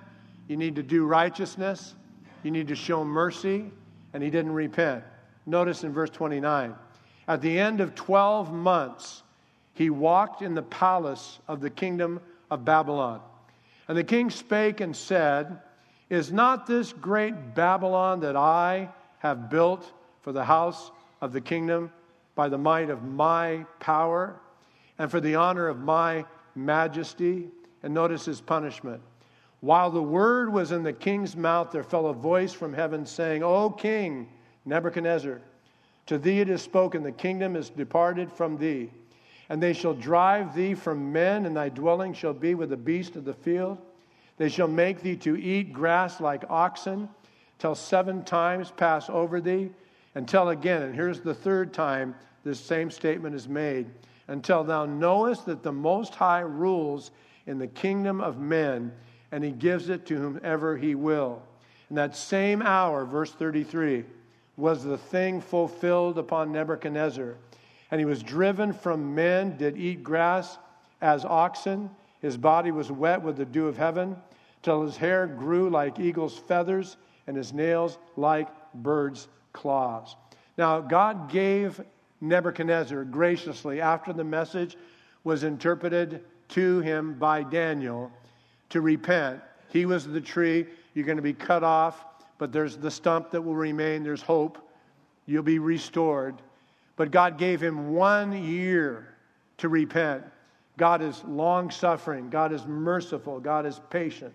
[0.48, 1.94] you need to do righteousness,
[2.42, 3.70] you need to show mercy,
[4.12, 5.02] and he didn't repent.
[5.46, 6.74] Notice in verse 29
[7.26, 9.22] At the end of 12 months,
[9.72, 13.22] he walked in the palace of the kingdom of Babylon.
[13.88, 15.58] And the king spake and said,
[16.10, 18.90] Is not this great Babylon that I
[19.20, 19.90] have built
[20.20, 20.90] for the house
[21.22, 21.90] of the kingdom
[22.34, 24.38] by the might of my power
[24.98, 27.48] and for the honor of my majesty?
[27.82, 29.02] And notice his punishment.
[29.60, 33.42] While the word was in the king's mouth, there fell a voice from heaven saying,
[33.42, 34.28] O king
[34.64, 35.40] Nebuchadnezzar,
[36.06, 38.90] to thee it is spoken, the kingdom is departed from thee
[39.48, 43.16] and they shall drive thee from men, and thy dwelling shall be with the beast
[43.16, 43.78] of the field.
[44.36, 47.08] They shall make thee to eat grass like oxen.
[47.58, 49.70] till seven times pass over thee,
[50.16, 53.86] until again, and here's the third time this same statement is made,
[54.28, 57.10] until thou knowest that the Most High rules
[57.46, 58.92] in the kingdom of men,
[59.32, 61.42] and he gives it to whomever he will.
[61.90, 64.04] In that same hour, verse 33,
[64.56, 67.34] was the thing fulfilled upon Nebuchadnezzar.
[67.90, 70.58] And he was driven from men, did eat grass
[71.00, 71.90] as oxen.
[72.22, 74.16] His body was wet with the dew of heaven,
[74.62, 80.16] till his hair grew like eagle's feathers, and his nails like birds' claws.
[80.56, 81.80] Now, God gave
[82.28, 84.76] Nebuchadnezzar graciously, after the message
[85.24, 88.10] was interpreted to him by Daniel,
[88.70, 89.40] to repent.
[89.68, 92.04] He was the tree, you're going to be cut off,
[92.38, 94.58] but there's the stump that will remain, there's hope.
[95.26, 96.40] You'll be restored.
[96.96, 99.14] But God gave him one year
[99.58, 100.24] to repent.
[100.76, 104.34] God is long suffering, God is merciful, God is patient.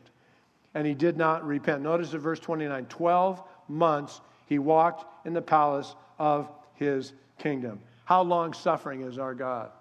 [0.73, 1.82] And he did not repent.
[1.82, 7.80] Notice in verse 29 12 months he walked in the palace of his kingdom.
[8.06, 9.71] How long suffering is our God?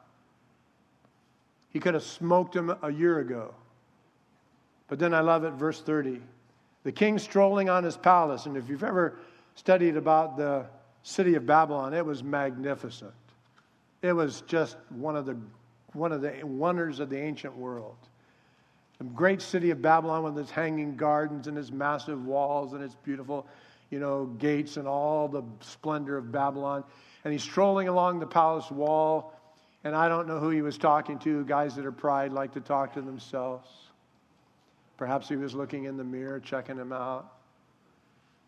[1.71, 3.55] He could have smoked him a year ago.
[4.89, 6.21] But then I love it, verse 30.
[6.85, 9.19] The king strolling on his palace, and if you've ever
[9.55, 10.65] studied about the
[11.03, 13.13] city of Babylon, it was magnificent.
[14.03, 15.37] It was just one of the,
[15.93, 17.97] one of the wonders of the ancient world.
[18.99, 22.97] The great city of Babylon with its hanging gardens and its massive walls and its
[22.97, 23.47] beautiful,
[23.91, 26.85] you know, gates and all the splendor of Babylon.
[27.29, 29.35] And he's strolling along the palace wall,
[29.85, 31.45] and I don't know who he was talking to.
[31.45, 33.69] Guys that are pride like to talk to themselves.
[34.97, 37.31] Perhaps he was looking in the mirror, checking him out.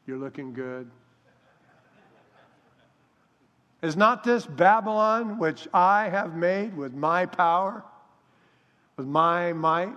[0.06, 0.90] You're looking good.
[3.82, 7.84] Is not this Babylon which I have made with my power,
[8.96, 9.92] with my might?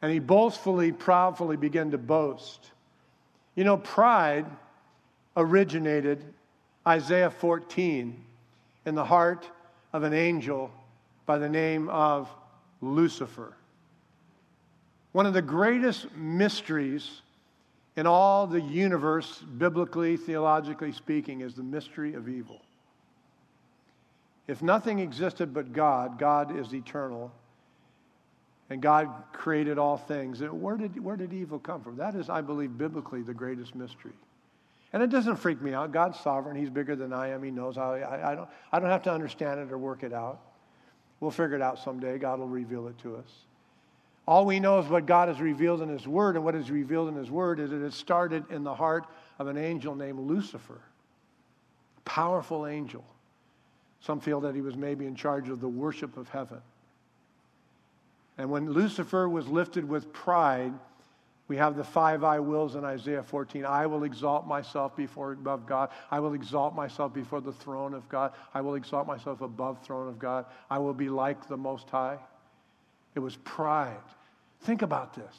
[0.00, 2.70] And he boastfully, proudly began to boast.
[3.54, 4.46] You know, pride
[5.36, 6.24] originated
[6.86, 8.24] Isaiah 14
[8.86, 9.48] in the heart
[9.92, 10.70] of an angel
[11.26, 12.28] by the name of
[12.80, 13.54] Lucifer.
[15.12, 17.22] One of the greatest mysteries
[17.96, 22.62] in all the universe, biblically, theologically speaking, is the mystery of evil.
[24.46, 27.30] If nothing existed but God, God is eternal,
[28.70, 30.40] and God created all things.
[30.40, 31.96] Where did, where did evil come from?
[31.96, 34.12] That is, I believe, biblically the greatest mystery.
[34.92, 35.92] And it doesn't freak me out.
[35.92, 36.56] God's sovereign.
[36.56, 37.42] He's bigger than I am.
[37.42, 37.92] He knows how.
[37.92, 40.40] I, I, don't, I don't have to understand it or work it out.
[41.20, 42.18] We'll figure it out someday.
[42.18, 43.28] God will reveal it to us.
[44.26, 47.08] All we know is what God has revealed in His Word, and what is revealed
[47.08, 49.06] in His Word is that it started in the heart
[49.38, 50.80] of an angel named Lucifer,
[52.04, 53.04] powerful angel.
[54.00, 56.60] Some feel that he was maybe in charge of the worship of heaven.
[58.38, 60.72] And when Lucifer was lifted with pride,
[61.50, 63.64] we have the five I wills in Isaiah 14.
[63.64, 65.88] I will exalt myself before above God.
[66.08, 68.34] I will exalt myself before the throne of God.
[68.54, 70.44] I will exalt myself above throne of God.
[70.70, 72.18] I will be like the Most High.
[73.16, 73.96] It was pride.
[74.60, 75.34] Think about this.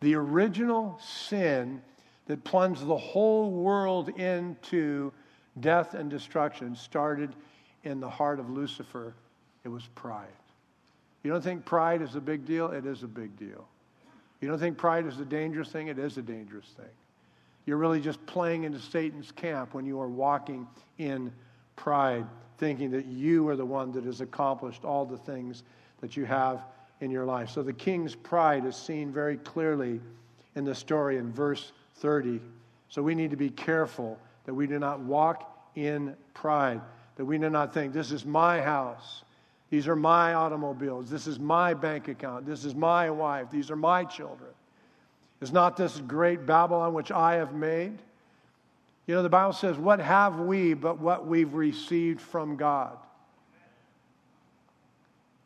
[0.00, 1.80] The original sin
[2.26, 5.12] that plunged the whole world into
[5.60, 7.36] death and destruction started
[7.84, 9.14] in the heart of Lucifer.
[9.62, 10.26] It was pride.
[11.22, 12.72] You don't think pride is a big deal?
[12.72, 13.68] It is a big deal.
[14.40, 15.88] You don't think pride is a dangerous thing?
[15.88, 16.86] It is a dangerous thing.
[17.66, 20.66] You're really just playing into Satan's camp when you are walking
[20.98, 21.32] in
[21.76, 22.24] pride,
[22.56, 25.64] thinking that you are the one that has accomplished all the things
[26.00, 26.64] that you have
[27.00, 27.50] in your life.
[27.50, 30.00] So the king's pride is seen very clearly
[30.54, 32.40] in the story in verse 30.
[32.88, 36.80] So we need to be careful that we do not walk in pride,
[37.16, 39.22] that we do not think, this is my house.
[39.70, 41.10] These are my automobiles.
[41.10, 42.46] This is my bank account.
[42.46, 43.50] This is my wife.
[43.50, 44.50] These are my children.
[45.40, 47.98] Is not this great Babylon which I have made?
[49.06, 52.96] You know, the Bible says, What have we but what we've received from God?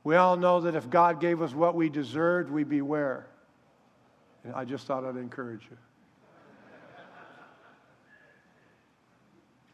[0.04, 3.26] We all know that if God gave us what we deserved, we'd be where?
[4.44, 5.76] And I just thought I'd encourage you.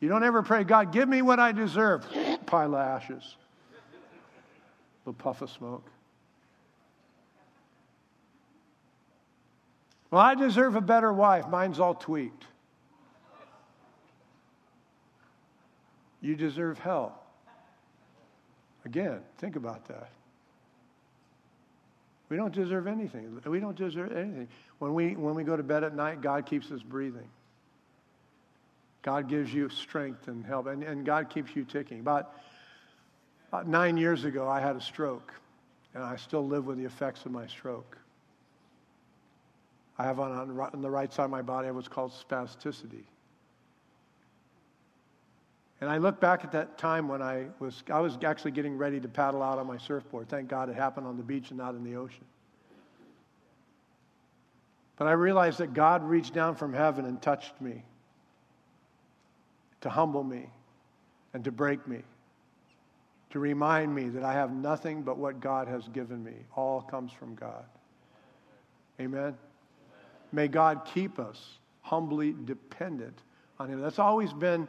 [0.00, 2.06] You don't ever pray, God, give me what I deserve.
[2.46, 3.36] Pile of ashes
[5.08, 5.86] little puff of smoke.
[10.10, 11.48] Well, I deserve a better wife.
[11.48, 12.44] Mine's all tweaked.
[16.20, 17.22] You deserve hell.
[18.84, 20.10] Again, think about that.
[22.28, 23.40] We don't deserve anything.
[23.46, 24.48] We don't deserve anything.
[24.78, 27.28] When we, when we go to bed at night, God keeps us breathing.
[29.00, 32.02] God gives you strength and help, and, and God keeps you ticking.
[32.02, 32.34] But
[33.48, 35.32] about nine years ago, I had a stroke,
[35.94, 37.96] and I still live with the effects of my stroke.
[39.98, 43.04] I have on, on the right side of my body what's called spasticity.
[45.80, 49.00] And I look back at that time when I was, I was actually getting ready
[49.00, 50.28] to paddle out on my surfboard.
[50.28, 52.24] Thank God it happened on the beach and not in the ocean.
[54.96, 57.84] But I realized that God reached down from heaven and touched me
[59.80, 60.50] to humble me
[61.32, 62.02] and to break me,
[63.30, 66.34] to remind me that I have nothing but what God has given me.
[66.56, 67.64] All comes from God.
[69.00, 69.36] Amen.
[70.32, 73.18] May God keep us humbly dependent
[73.58, 73.80] on Him.
[73.80, 74.68] That's always been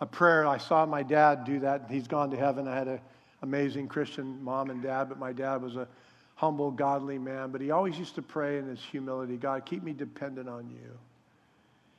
[0.00, 0.46] a prayer.
[0.46, 1.86] I saw my dad do that.
[1.90, 2.68] He's gone to heaven.
[2.68, 3.00] I had an
[3.42, 5.88] amazing Christian mom and dad, but my dad was a
[6.36, 7.50] humble, godly man.
[7.50, 10.98] But he always used to pray in his humility God, keep me dependent on you.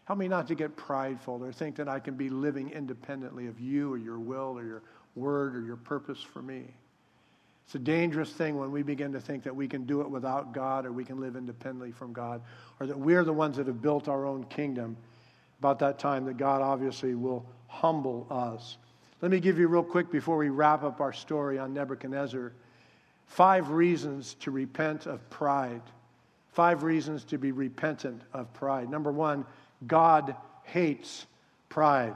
[0.06, 3.60] Help me not to get prideful or think that I can be living independently of
[3.60, 4.82] you or your will or your
[5.16, 6.64] word or your purpose for me.
[7.66, 10.54] It's a dangerous thing when we begin to think that we can do it without
[10.54, 12.42] God or we can live independently from God
[12.80, 14.98] or that we're the ones that have built our own kingdom.
[15.60, 18.78] About that time, that God obviously will humble us.
[19.22, 22.54] Let me give you real quick before we wrap up our story on Nebuchadnezzar
[23.28, 25.82] five reasons to repent of pride.
[26.54, 28.90] Five reasons to be repentant of pride.
[28.90, 29.46] Number one,
[29.86, 31.28] God hates
[31.70, 32.16] pride.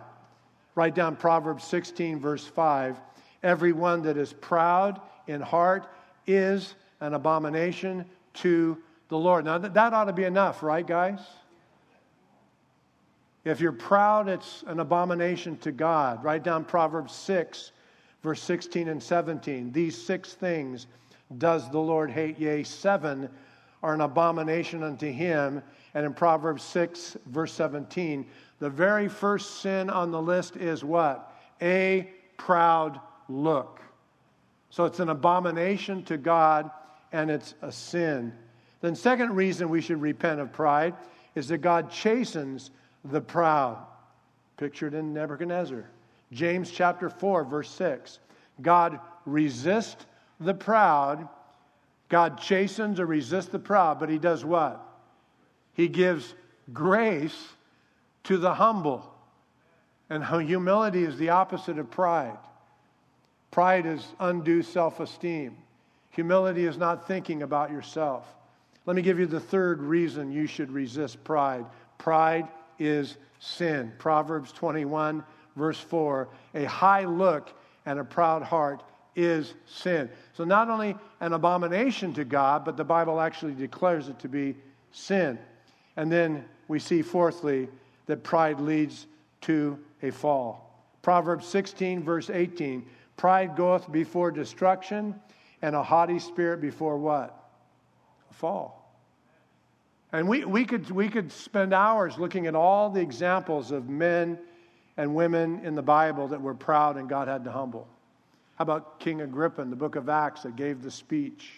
[0.75, 2.99] Write down Proverbs 16, verse 5.
[3.43, 5.87] Everyone that is proud in heart
[6.25, 8.05] is an abomination
[8.35, 8.77] to
[9.09, 9.45] the Lord.
[9.45, 11.19] Now, that ought to be enough, right, guys?
[13.45, 16.23] If you're proud, it's an abomination to God.
[16.23, 17.71] Write down Proverbs 6,
[18.23, 19.71] verse 16 and 17.
[19.71, 20.87] These six things
[21.37, 23.29] does the Lord hate, yea, seven
[23.81, 25.61] are an abomination unto him.
[25.93, 28.25] And in Proverbs 6, verse 17,
[28.59, 31.33] the very first sin on the list is what?
[31.61, 32.99] A proud
[33.29, 33.81] look.
[34.69, 36.71] So it's an abomination to God
[37.11, 38.33] and it's a sin.
[38.81, 40.95] Then, second reason we should repent of pride
[41.35, 42.71] is that God chastens
[43.05, 43.77] the proud.
[44.57, 45.89] Pictured in Nebuchadnezzar.
[46.31, 48.19] James chapter 4, verse 6.
[48.61, 50.05] God resists
[50.39, 51.27] the proud.
[52.09, 54.83] God chastens or resists the proud, but he does what?
[55.73, 56.33] He gives
[56.71, 57.47] grace
[58.23, 59.09] to the humble.
[60.09, 62.37] And humility is the opposite of pride.
[63.51, 65.57] Pride is undue self esteem.
[66.11, 68.27] Humility is not thinking about yourself.
[68.85, 71.65] Let me give you the third reason you should resist pride.
[71.97, 72.47] Pride
[72.79, 73.91] is sin.
[73.97, 75.23] Proverbs 21,
[75.55, 77.49] verse 4 A high look
[77.85, 78.83] and a proud heart
[79.15, 80.09] is sin.
[80.33, 84.55] So, not only an abomination to God, but the Bible actually declares it to be
[84.91, 85.37] sin.
[85.95, 87.69] And then we see, fourthly,
[88.05, 89.07] that pride leads
[89.41, 90.63] to a fall.
[91.01, 92.85] Proverbs 16, verse 18
[93.15, 95.15] Pride goeth before destruction,
[95.61, 97.47] and a haughty spirit before what?
[98.31, 98.83] A fall.
[100.11, 104.37] And we, we, could, we could spend hours looking at all the examples of men
[104.97, 107.87] and women in the Bible that were proud and God had to humble.
[108.55, 111.49] How about King Agrippa in the book of Acts that gave the speech?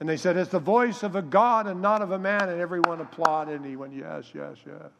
[0.00, 2.48] And they said, It's the voice of a God and not of a man.
[2.48, 3.56] And everyone applauded.
[3.56, 4.90] And he went, Yes, yes, yes.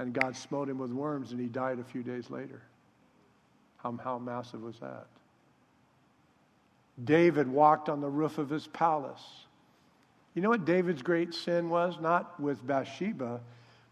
[0.00, 2.62] And God smote him with worms and he died a few days later.
[3.76, 5.06] How, how massive was that?
[7.04, 9.22] David walked on the roof of his palace.
[10.34, 12.00] You know what David's great sin was?
[12.00, 13.40] Not with Bathsheba,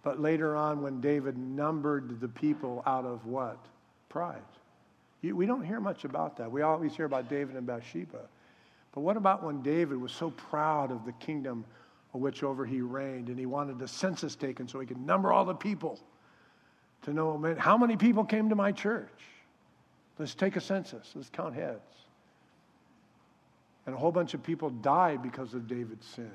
[0.02, 3.58] but later on when David numbered the people out of what?
[4.08, 4.40] Pride.
[5.22, 6.50] We don't hear much about that.
[6.50, 8.20] We always hear about David and Bathsheba.
[8.92, 11.66] But what about when David was so proud of the kingdom
[12.12, 15.44] which over he reigned and he wanted the census taken so he could number all
[15.44, 16.00] the people
[17.02, 19.08] to know how many people came to my church?
[20.18, 21.80] Let's take a census, let's count heads.
[23.86, 26.30] And a whole bunch of people died because of David's sin.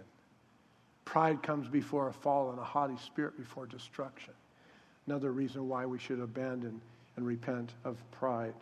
[1.06, 4.34] Pride comes before a fall and a haughty spirit before destruction.
[5.06, 6.82] Another reason why we should abandon
[7.18, 8.54] and repent of pride.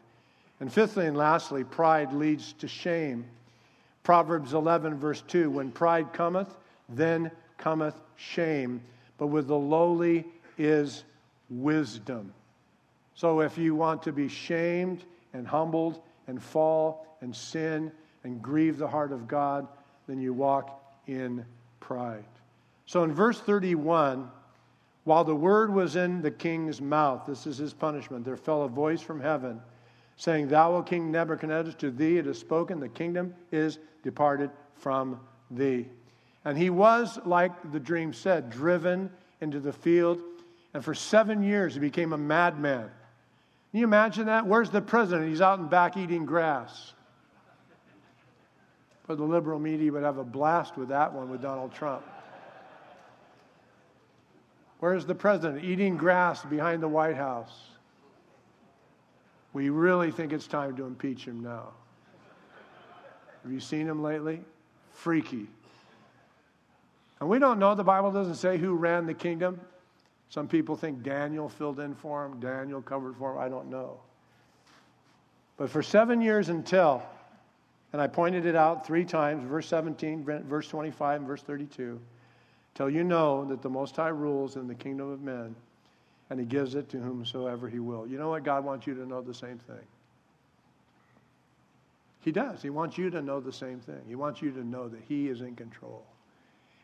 [0.59, 3.25] And fifthly and lastly, pride leads to shame.
[4.03, 6.53] Proverbs 11, verse 2 When pride cometh,
[6.95, 8.81] then cometh shame,
[9.17, 10.25] but with the lowly
[10.57, 11.03] is
[11.49, 12.33] wisdom.
[13.13, 17.91] So if you want to be shamed and humbled and fall and sin
[18.23, 19.67] and grieve the heart of God,
[20.07, 21.45] then you walk in
[21.79, 22.25] pride.
[22.85, 24.29] So in verse 31,
[25.03, 28.67] while the word was in the king's mouth, this is his punishment, there fell a
[28.67, 29.61] voice from heaven
[30.15, 35.19] saying, Thou, O King Nebuchadnezzar, to thee it is spoken, the kingdom is departed from
[35.49, 35.87] thee.
[36.43, 39.11] And he was, like the dream said, driven
[39.41, 40.21] into the field,
[40.73, 42.89] and for seven years he became a madman.
[43.71, 44.45] Can you imagine that?
[44.45, 45.29] Where's the president?
[45.29, 46.93] He's out in back eating grass.
[49.07, 52.03] But the liberal media would have a blast with that one with Donald Trump.
[54.79, 55.63] Where's the president?
[55.63, 57.69] Eating grass behind the White House.
[59.53, 61.69] We really think it's time to impeach him now.
[63.43, 64.41] Have you seen him lately?
[64.91, 65.47] Freaky.
[67.21, 69.61] And we don't know, the Bible doesn't say who ran the kingdom.
[70.29, 73.37] Some people think Daniel filled in for him, Daniel covered for him.
[73.37, 73.99] I don't know.
[75.55, 77.03] But for seven years until,
[77.93, 81.99] and I pointed it out three times verse 17, verse 25, and verse 32
[82.73, 85.55] till you know that the Most High rules in the kingdom of men
[86.29, 88.07] and he gives it to whomsoever he will.
[88.07, 88.43] You know what?
[88.43, 89.85] God wants you to know the same thing.
[92.21, 92.61] He does.
[92.61, 94.01] He wants you to know the same thing.
[94.07, 96.05] He wants you to know that he is in control.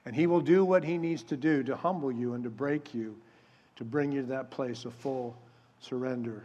[0.07, 2.93] And he will do what he needs to do to humble you and to break
[2.93, 3.17] you,
[3.75, 5.35] to bring you to that place of full
[5.81, 6.43] surrender.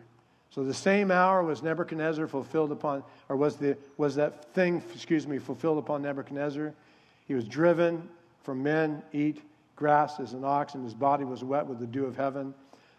[0.51, 5.29] So the same hour was Nebuchadnezzar fulfilled upon, or was, the, was that thing, excuse
[5.29, 6.75] me, fulfilled upon Nebuchadnezzar.
[7.29, 8.09] He was driven
[8.43, 9.41] from men, eat
[9.77, 12.53] grass as an ox, and his body was wet with the dew of heaven,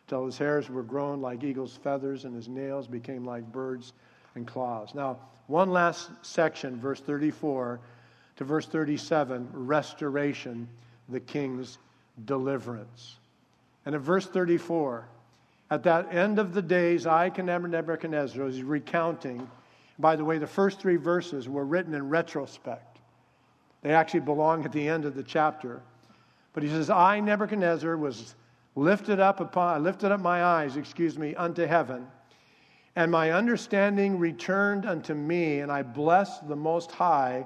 [0.07, 3.91] till his hairs were grown like eagle's feathers, and his nails became like birds'
[4.35, 4.95] and claws.
[4.95, 7.81] Now, one last section, verse 34
[8.35, 10.67] to verse 37, restoration,
[11.09, 11.77] the king's
[12.25, 13.17] deliverance.
[13.85, 15.05] And in verse 34,
[15.71, 19.49] at that end of the days, I, Nebuchadnezzar, is recounting.
[19.99, 22.99] By the way, the first three verses were written in retrospect.
[23.81, 25.81] They actually belong at the end of the chapter.
[26.53, 28.35] But he says, I, Nebuchadnezzar, was
[28.75, 32.07] lifted up upon, lifted up my eyes, excuse me, unto heaven,
[32.95, 37.45] and my understanding returned unto me, and I blessed the Most High,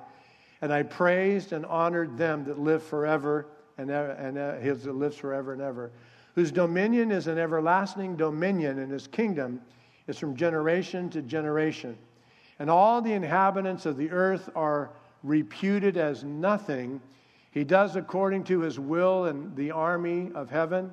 [0.62, 3.48] and I praised and honored them that live forever
[3.78, 5.92] and and uh, his that lives forever and ever,
[6.36, 9.62] whose dominion is an everlasting dominion, and his kingdom
[10.08, 11.98] is from generation to generation.
[12.60, 14.90] And all the inhabitants of the earth are
[15.24, 17.02] reputed as nothing.
[17.52, 20.92] He does according to his will in the army of heaven,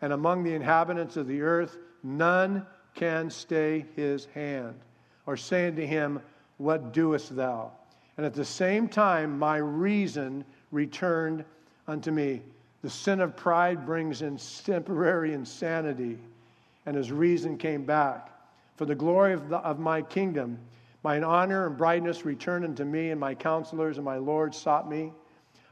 [0.00, 4.74] and among the inhabitants of the earth, none can stay his hand,
[5.26, 6.20] or say unto him,
[6.58, 7.72] What doest thou?
[8.16, 11.44] And at the same time, my reason returned
[11.88, 12.42] unto me.
[12.82, 16.18] The sin of pride brings in temporary insanity,
[16.86, 18.30] and his reason came back.
[18.76, 20.58] For the glory of, the, of my kingdom,
[21.04, 25.12] Mine honor and brightness returned unto me, and my counselors and my lords sought me.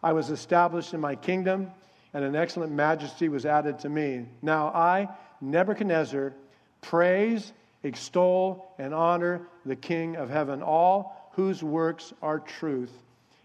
[0.02, 1.70] I was established in my kingdom,
[2.12, 4.26] and an excellent majesty was added to me.
[4.42, 5.08] Now I,
[5.40, 6.34] Nebuchadnezzar,
[6.82, 12.92] praise, extol, and honor the King of heaven, all whose works are truth,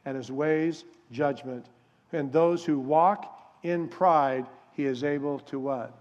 [0.05, 1.65] and his ways judgment.
[2.13, 5.93] And those who walk in pride, he is able to what?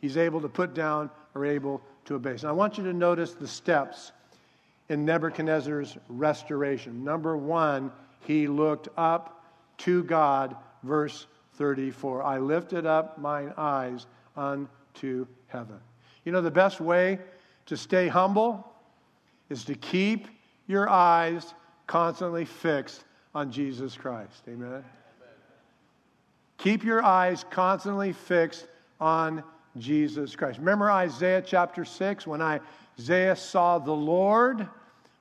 [0.00, 2.42] He's able to put down or able to abase.
[2.42, 4.12] And I want you to notice the steps
[4.88, 7.02] in Nebuchadnezzar's restoration.
[7.02, 7.90] Number one,
[8.20, 9.44] he looked up
[9.78, 12.22] to God, verse 34.
[12.22, 14.06] I lifted up mine eyes
[14.36, 15.78] unto heaven.
[16.24, 17.18] You know, the best way
[17.66, 18.72] to stay humble
[19.48, 20.28] is to keep
[20.66, 21.54] your eyes
[21.86, 24.42] constantly fixed on Jesus Christ.
[24.48, 24.68] Amen.
[24.68, 24.84] Amen.
[26.58, 28.66] Keep your eyes constantly fixed
[29.00, 29.42] on
[29.78, 30.58] Jesus Christ.
[30.58, 34.66] Remember Isaiah chapter 6 when Isaiah saw the Lord,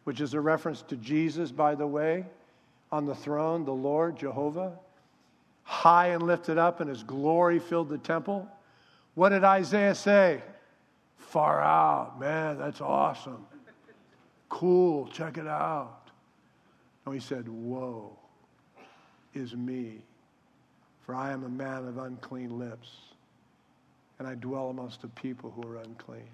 [0.06, 2.26] which is a reference to Jesus, by the way,
[2.92, 4.80] on the throne, the Lord, Jehovah,
[5.64, 8.48] high and lifted up, and his glory filled the temple.
[9.16, 10.42] What did Isaiah say?
[11.18, 12.20] Far out.
[12.20, 13.46] Man, that's awesome.
[14.50, 15.08] Cool.
[15.08, 16.10] Check it out.
[17.06, 18.18] No, he said, Woe
[19.34, 20.00] is me,
[21.06, 22.90] for I am a man of unclean lips
[24.20, 26.30] and I dwell amongst a people who are unclean.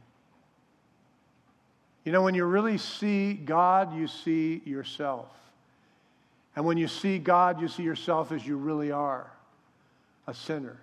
[2.03, 5.29] You know, when you really see God, you see yourself.
[6.55, 9.31] And when you see God, you see yourself as you really are
[10.27, 10.79] a sinner.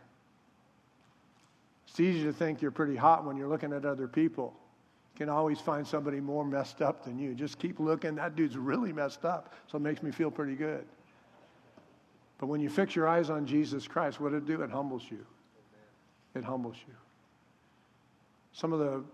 [1.89, 4.55] It's easy to think you're pretty hot when you're looking at other people.
[5.19, 7.35] Can always find somebody more messed up than you.
[7.35, 8.15] Just keep looking.
[8.15, 10.87] That dude's really messed up, so it makes me feel pretty good.
[12.39, 14.63] But when you fix your eyes on Jesus Christ, what it do?
[14.63, 15.27] It humbles you
[16.39, 16.95] it humbles you.
[18.53, 19.05] Some of the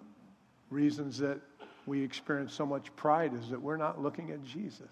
[0.70, 1.40] reasons that
[1.86, 4.90] we experience so much pride is that we're not looking at Jesus.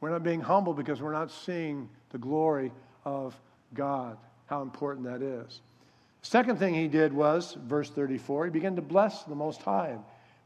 [0.00, 2.72] We're not being humble because we're not seeing the glory
[3.04, 3.38] of
[3.74, 4.16] God,
[4.46, 5.60] how important that is.
[6.22, 9.96] Second thing he did was, verse 34, he began to bless the Most High,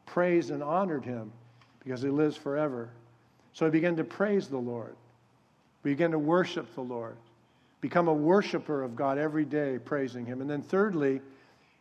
[0.07, 1.33] praised and honored him
[1.83, 2.91] because he lives forever.
[3.53, 4.95] So he began to praise the Lord,
[5.83, 7.17] he began to worship the Lord.
[7.81, 10.41] Become a worshiper of God every day, praising Him.
[10.41, 11.21] And then, thirdly,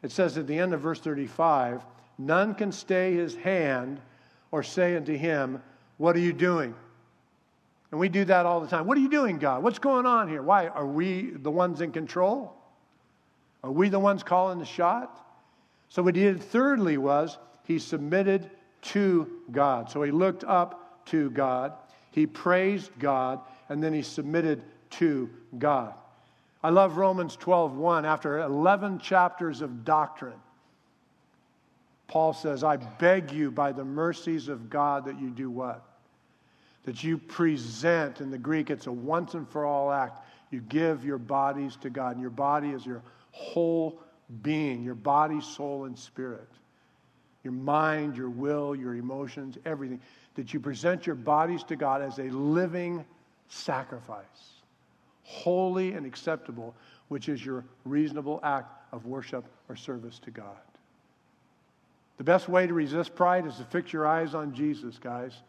[0.02, 1.82] it says at the end of verse 35
[2.18, 4.02] none can stay his hand
[4.52, 5.62] or say unto him,
[5.98, 6.76] What are you doing?
[7.92, 8.86] And we do that all the time.
[8.86, 9.64] What are you doing, God?
[9.64, 10.42] What's going on here?
[10.42, 10.68] Why?
[10.68, 12.54] Are we the ones in control?
[13.64, 15.20] Are we the ones calling the shot?
[15.90, 18.50] So, what he did thirdly was he submitted
[18.82, 19.90] to God.
[19.90, 21.74] So, he looked up to God,
[22.12, 23.40] he praised God,
[23.70, 25.94] and then he submitted to God.
[26.64, 30.40] I love Romans 12:1 after 11 chapters of doctrine.
[32.08, 35.84] Paul says, "I beg you by the mercies of God that you do what?
[36.84, 40.26] That you present in the Greek it's a once and for all act.
[40.52, 42.12] You give your bodies to God.
[42.12, 43.02] And your body is your
[43.34, 44.00] whole
[44.42, 46.48] being, your body, soul and spirit.
[47.44, 50.00] Your mind, your will, your emotions, everything.
[50.36, 53.04] That you present your bodies to God as a living
[53.50, 54.54] sacrifice
[55.24, 56.76] holy and acceptable,
[57.08, 60.58] which is your reasonable act of worship or service to God.
[62.18, 65.42] The best way to resist pride is to fix your eyes on Jesus, guys.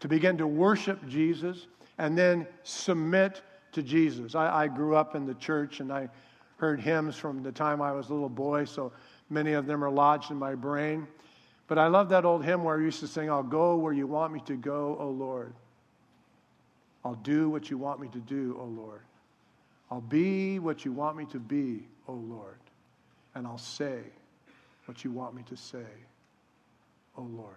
[0.00, 1.68] To begin to worship Jesus
[1.98, 3.42] and then submit
[3.72, 4.34] to Jesus.
[4.34, 6.08] I, I, grew up in the church and I
[6.62, 8.92] heard hymns from the time I was a little boy, so
[9.28, 11.08] many of them are lodged in my brain.
[11.66, 14.06] But I love that old hymn where I used to sing, I'll go where you
[14.06, 15.54] want me to go, O Lord.
[17.04, 19.00] I'll do what you want me to do, O Lord.
[19.90, 22.60] I'll be what you want me to be, O Lord.
[23.34, 23.98] And I'll say
[24.84, 25.90] what you want me to say,
[27.18, 27.56] O Lord.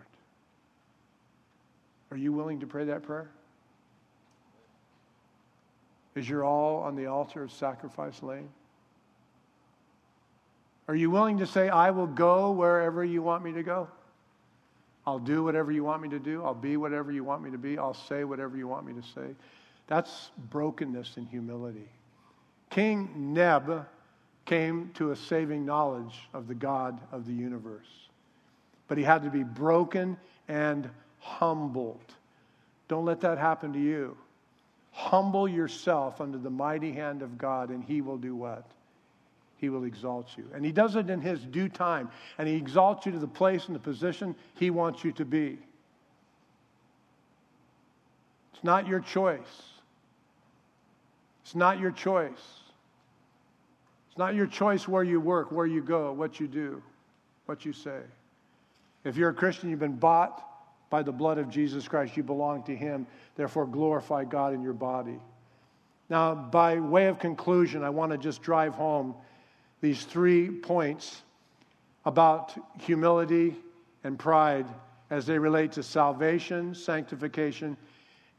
[2.10, 3.30] Are you willing to pray that prayer?
[6.16, 8.50] Is your all on the altar of sacrifice laying?
[10.88, 13.88] Are you willing to say, I will go wherever you want me to go?
[15.08, 16.44] I'll do whatever you want me to do.
[16.44, 17.78] I'll be whatever you want me to be.
[17.78, 19.36] I'll say whatever you want me to say.
[19.88, 21.90] That's brokenness and humility.
[22.70, 23.86] King Neb
[24.46, 27.88] came to a saving knowledge of the God of the universe,
[28.88, 30.18] but he had to be broken
[30.48, 32.14] and humbled.
[32.88, 34.18] Don't let that happen to you.
[34.92, 38.66] Humble yourself under the mighty hand of God, and he will do what?
[39.58, 40.46] He will exalt you.
[40.54, 42.10] And he does it in his due time.
[42.38, 45.58] And he exalts you to the place and the position he wants you to be.
[48.54, 49.40] It's not your choice.
[51.44, 52.32] It's not your choice.
[54.10, 56.82] It's not your choice where you work, where you go, what you do,
[57.46, 58.00] what you say.
[59.04, 60.42] If you're a Christian, you've been bought
[60.90, 62.18] by the blood of Jesus Christ.
[62.18, 63.06] You belong to him.
[63.36, 65.20] Therefore, glorify God in your body.
[66.10, 69.16] Now, by way of conclusion, I want to just drive home
[69.82, 71.22] these three points
[72.06, 73.56] about humility
[74.04, 74.68] and pride
[75.10, 77.78] as they relate to salvation, sanctification,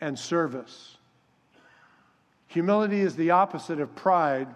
[0.00, 0.96] and service.
[2.48, 4.48] Humility is the opposite of pride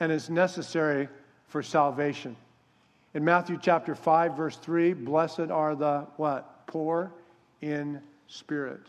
[0.00, 1.08] and is necessary
[1.46, 2.36] for salvation.
[3.14, 6.66] In Matthew chapter 5 verse 3, blessed are the what?
[6.66, 7.12] Poor
[7.62, 8.82] in spirit.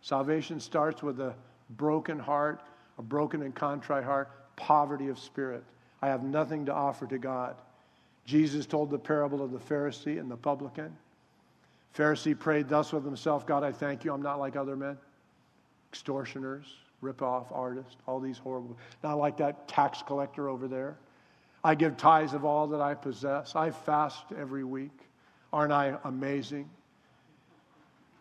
[0.00, 1.34] Salvation starts with a
[1.70, 2.62] broken heart,
[2.98, 5.62] a broken and contrite heart, poverty of spirit.
[6.02, 7.56] I have nothing to offer to God.
[8.24, 10.96] Jesus told the parable of the Pharisee and the publican.
[11.96, 14.96] Pharisee prayed thus with himself God, I thank you, I'm not like other men,
[15.90, 16.66] extortioners,
[17.00, 20.96] rip-off artists, all these horrible, not like that tax collector over there.
[21.62, 23.54] I give tithes of all that I possess.
[23.54, 24.98] I fast every week.
[25.52, 26.70] Aren't I amazing?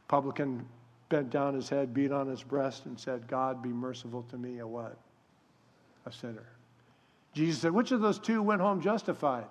[0.08, 0.66] Publican
[1.10, 4.60] bent down his head, beat on his breast, and said, God, be merciful to me,
[4.60, 4.98] a what?
[6.06, 6.48] A sinner.
[7.34, 9.46] Jesus said, Which of those two went home justified?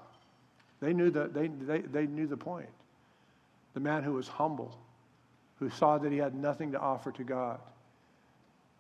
[0.80, 2.68] They knew, the, they, they, they knew the point.
[3.74, 4.76] The man who was humble,
[5.58, 7.60] who saw that he had nothing to offer to God.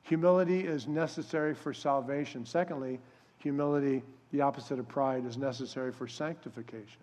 [0.02, 2.46] Humility is necessary for salvation.
[2.46, 2.98] Secondly,
[3.38, 7.02] humility, the opposite of pride, is necessary for sanctification.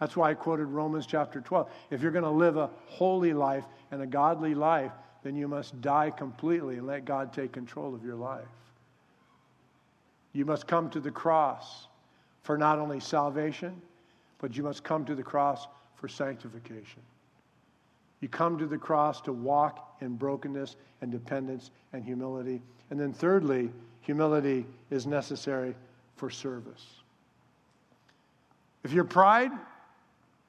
[0.00, 1.70] That's why I quoted Romans chapter 12.
[1.90, 4.92] If you're going to live a holy life and a godly life,
[5.22, 8.48] then you must die completely and let God take control of your life.
[10.32, 11.86] You must come to the cross
[12.42, 13.80] for not only salvation,
[14.38, 17.02] but you must come to the cross for sanctification.
[18.20, 22.62] You come to the cross to walk in brokenness and dependence and humility.
[22.90, 23.70] And then, thirdly,
[24.00, 25.74] humility is necessary
[26.16, 26.86] for service.
[28.84, 29.50] If your pride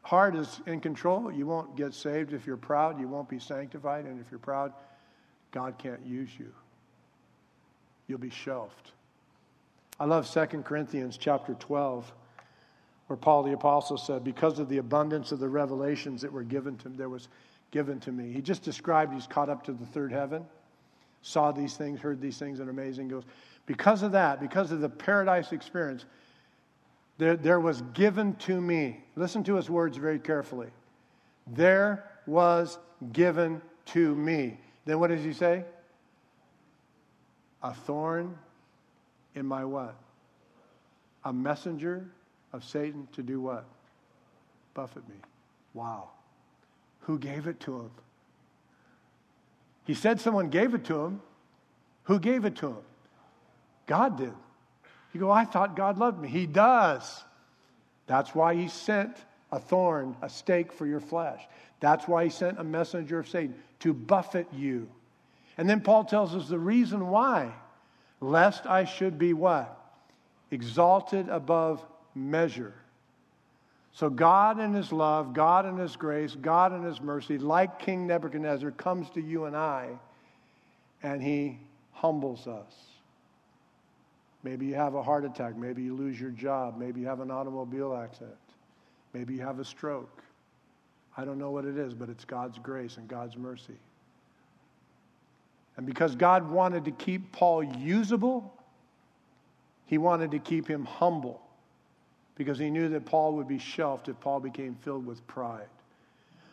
[0.03, 2.33] heart is in control, you won't get saved.
[2.33, 4.05] If you're proud, you won't be sanctified.
[4.05, 4.73] And if you're proud,
[5.51, 6.51] God can't use you.
[8.07, 8.91] You'll be shelved.
[9.99, 12.11] I love 2 Corinthians chapter 12,
[13.07, 16.77] where Paul the apostle said, Because of the abundance of the revelations that were given
[16.77, 17.27] to him, there was
[17.71, 18.31] given to me.
[18.31, 20.45] He just described he's caught up to the third heaven,
[21.21, 23.23] saw these things, heard these things, and amazing goes.
[23.65, 26.05] Because of that, because of the paradise experience,
[27.17, 29.03] there, there was given to me.
[29.15, 30.69] Listen to his words very carefully.
[31.47, 32.79] There was
[33.11, 34.59] given to me.
[34.85, 35.65] Then what does he say?
[37.61, 38.37] A thorn
[39.35, 39.95] in my what?
[41.25, 42.05] A messenger
[42.51, 43.65] of Satan to do what?
[44.73, 45.15] Buffet me.
[45.73, 46.09] Wow.
[47.01, 47.91] Who gave it to him?
[49.85, 51.21] He said someone gave it to him.
[52.03, 52.77] Who gave it to him?
[53.87, 54.33] God did.
[55.13, 56.27] You go, I thought God loved me.
[56.27, 57.23] He does.
[58.07, 59.15] That's why he sent
[59.51, 61.41] a thorn, a stake for your flesh.
[61.79, 64.89] That's why he sent a messenger of Satan to buffet you.
[65.57, 67.53] And then Paul tells us the reason why.
[68.23, 69.77] Lest I should be what?
[70.49, 72.73] Exalted above measure.
[73.91, 78.07] So God in his love, God in his grace, God in his mercy, like King
[78.07, 79.89] Nebuchadnezzar, comes to you and I
[81.03, 81.59] and he
[81.91, 82.73] humbles us.
[84.41, 85.57] Maybe you have a heart attack.
[85.57, 86.77] Maybe you lose your job.
[86.77, 88.37] Maybe you have an automobile accident.
[89.11, 90.23] Maybe you have a stroke.
[91.17, 93.77] I don't know what it is, but it's God's grace and God's mercy.
[95.77, 98.53] And because God wanted to keep Paul usable,
[99.85, 101.41] he wanted to keep him humble
[102.35, 105.67] because he knew that Paul would be shelved if Paul became filled with pride.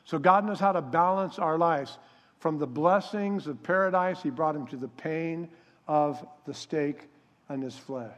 [0.05, 1.99] So God knows how to balance our lives.
[2.39, 5.49] From the blessings of paradise, he brought him to the pain
[5.87, 7.09] of the stake
[7.49, 8.13] and his flesh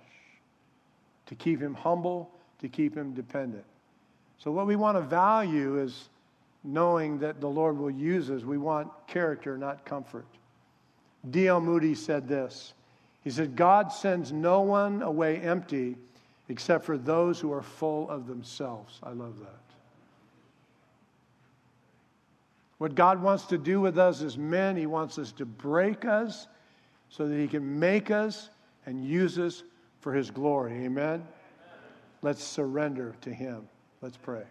[1.26, 2.30] to keep him humble,
[2.60, 3.64] to keep him dependent.
[4.38, 6.08] So, what we want to value is
[6.64, 8.42] knowing that the Lord will use us.
[8.42, 10.26] We want character, not comfort.
[11.30, 11.60] D.L.
[11.60, 12.74] Moody said this
[13.22, 15.96] He said, God sends no one away empty
[16.48, 18.98] except for those who are full of themselves.
[19.02, 19.62] I love that.
[22.78, 26.48] What God wants to do with us as men, He wants us to break us
[27.08, 28.50] so that He can make us
[28.86, 29.62] and use us
[30.00, 30.72] for His glory.
[30.72, 30.86] Amen?
[31.04, 31.22] Amen.
[32.22, 33.68] Let's surrender to Him.
[34.00, 34.42] Let's pray.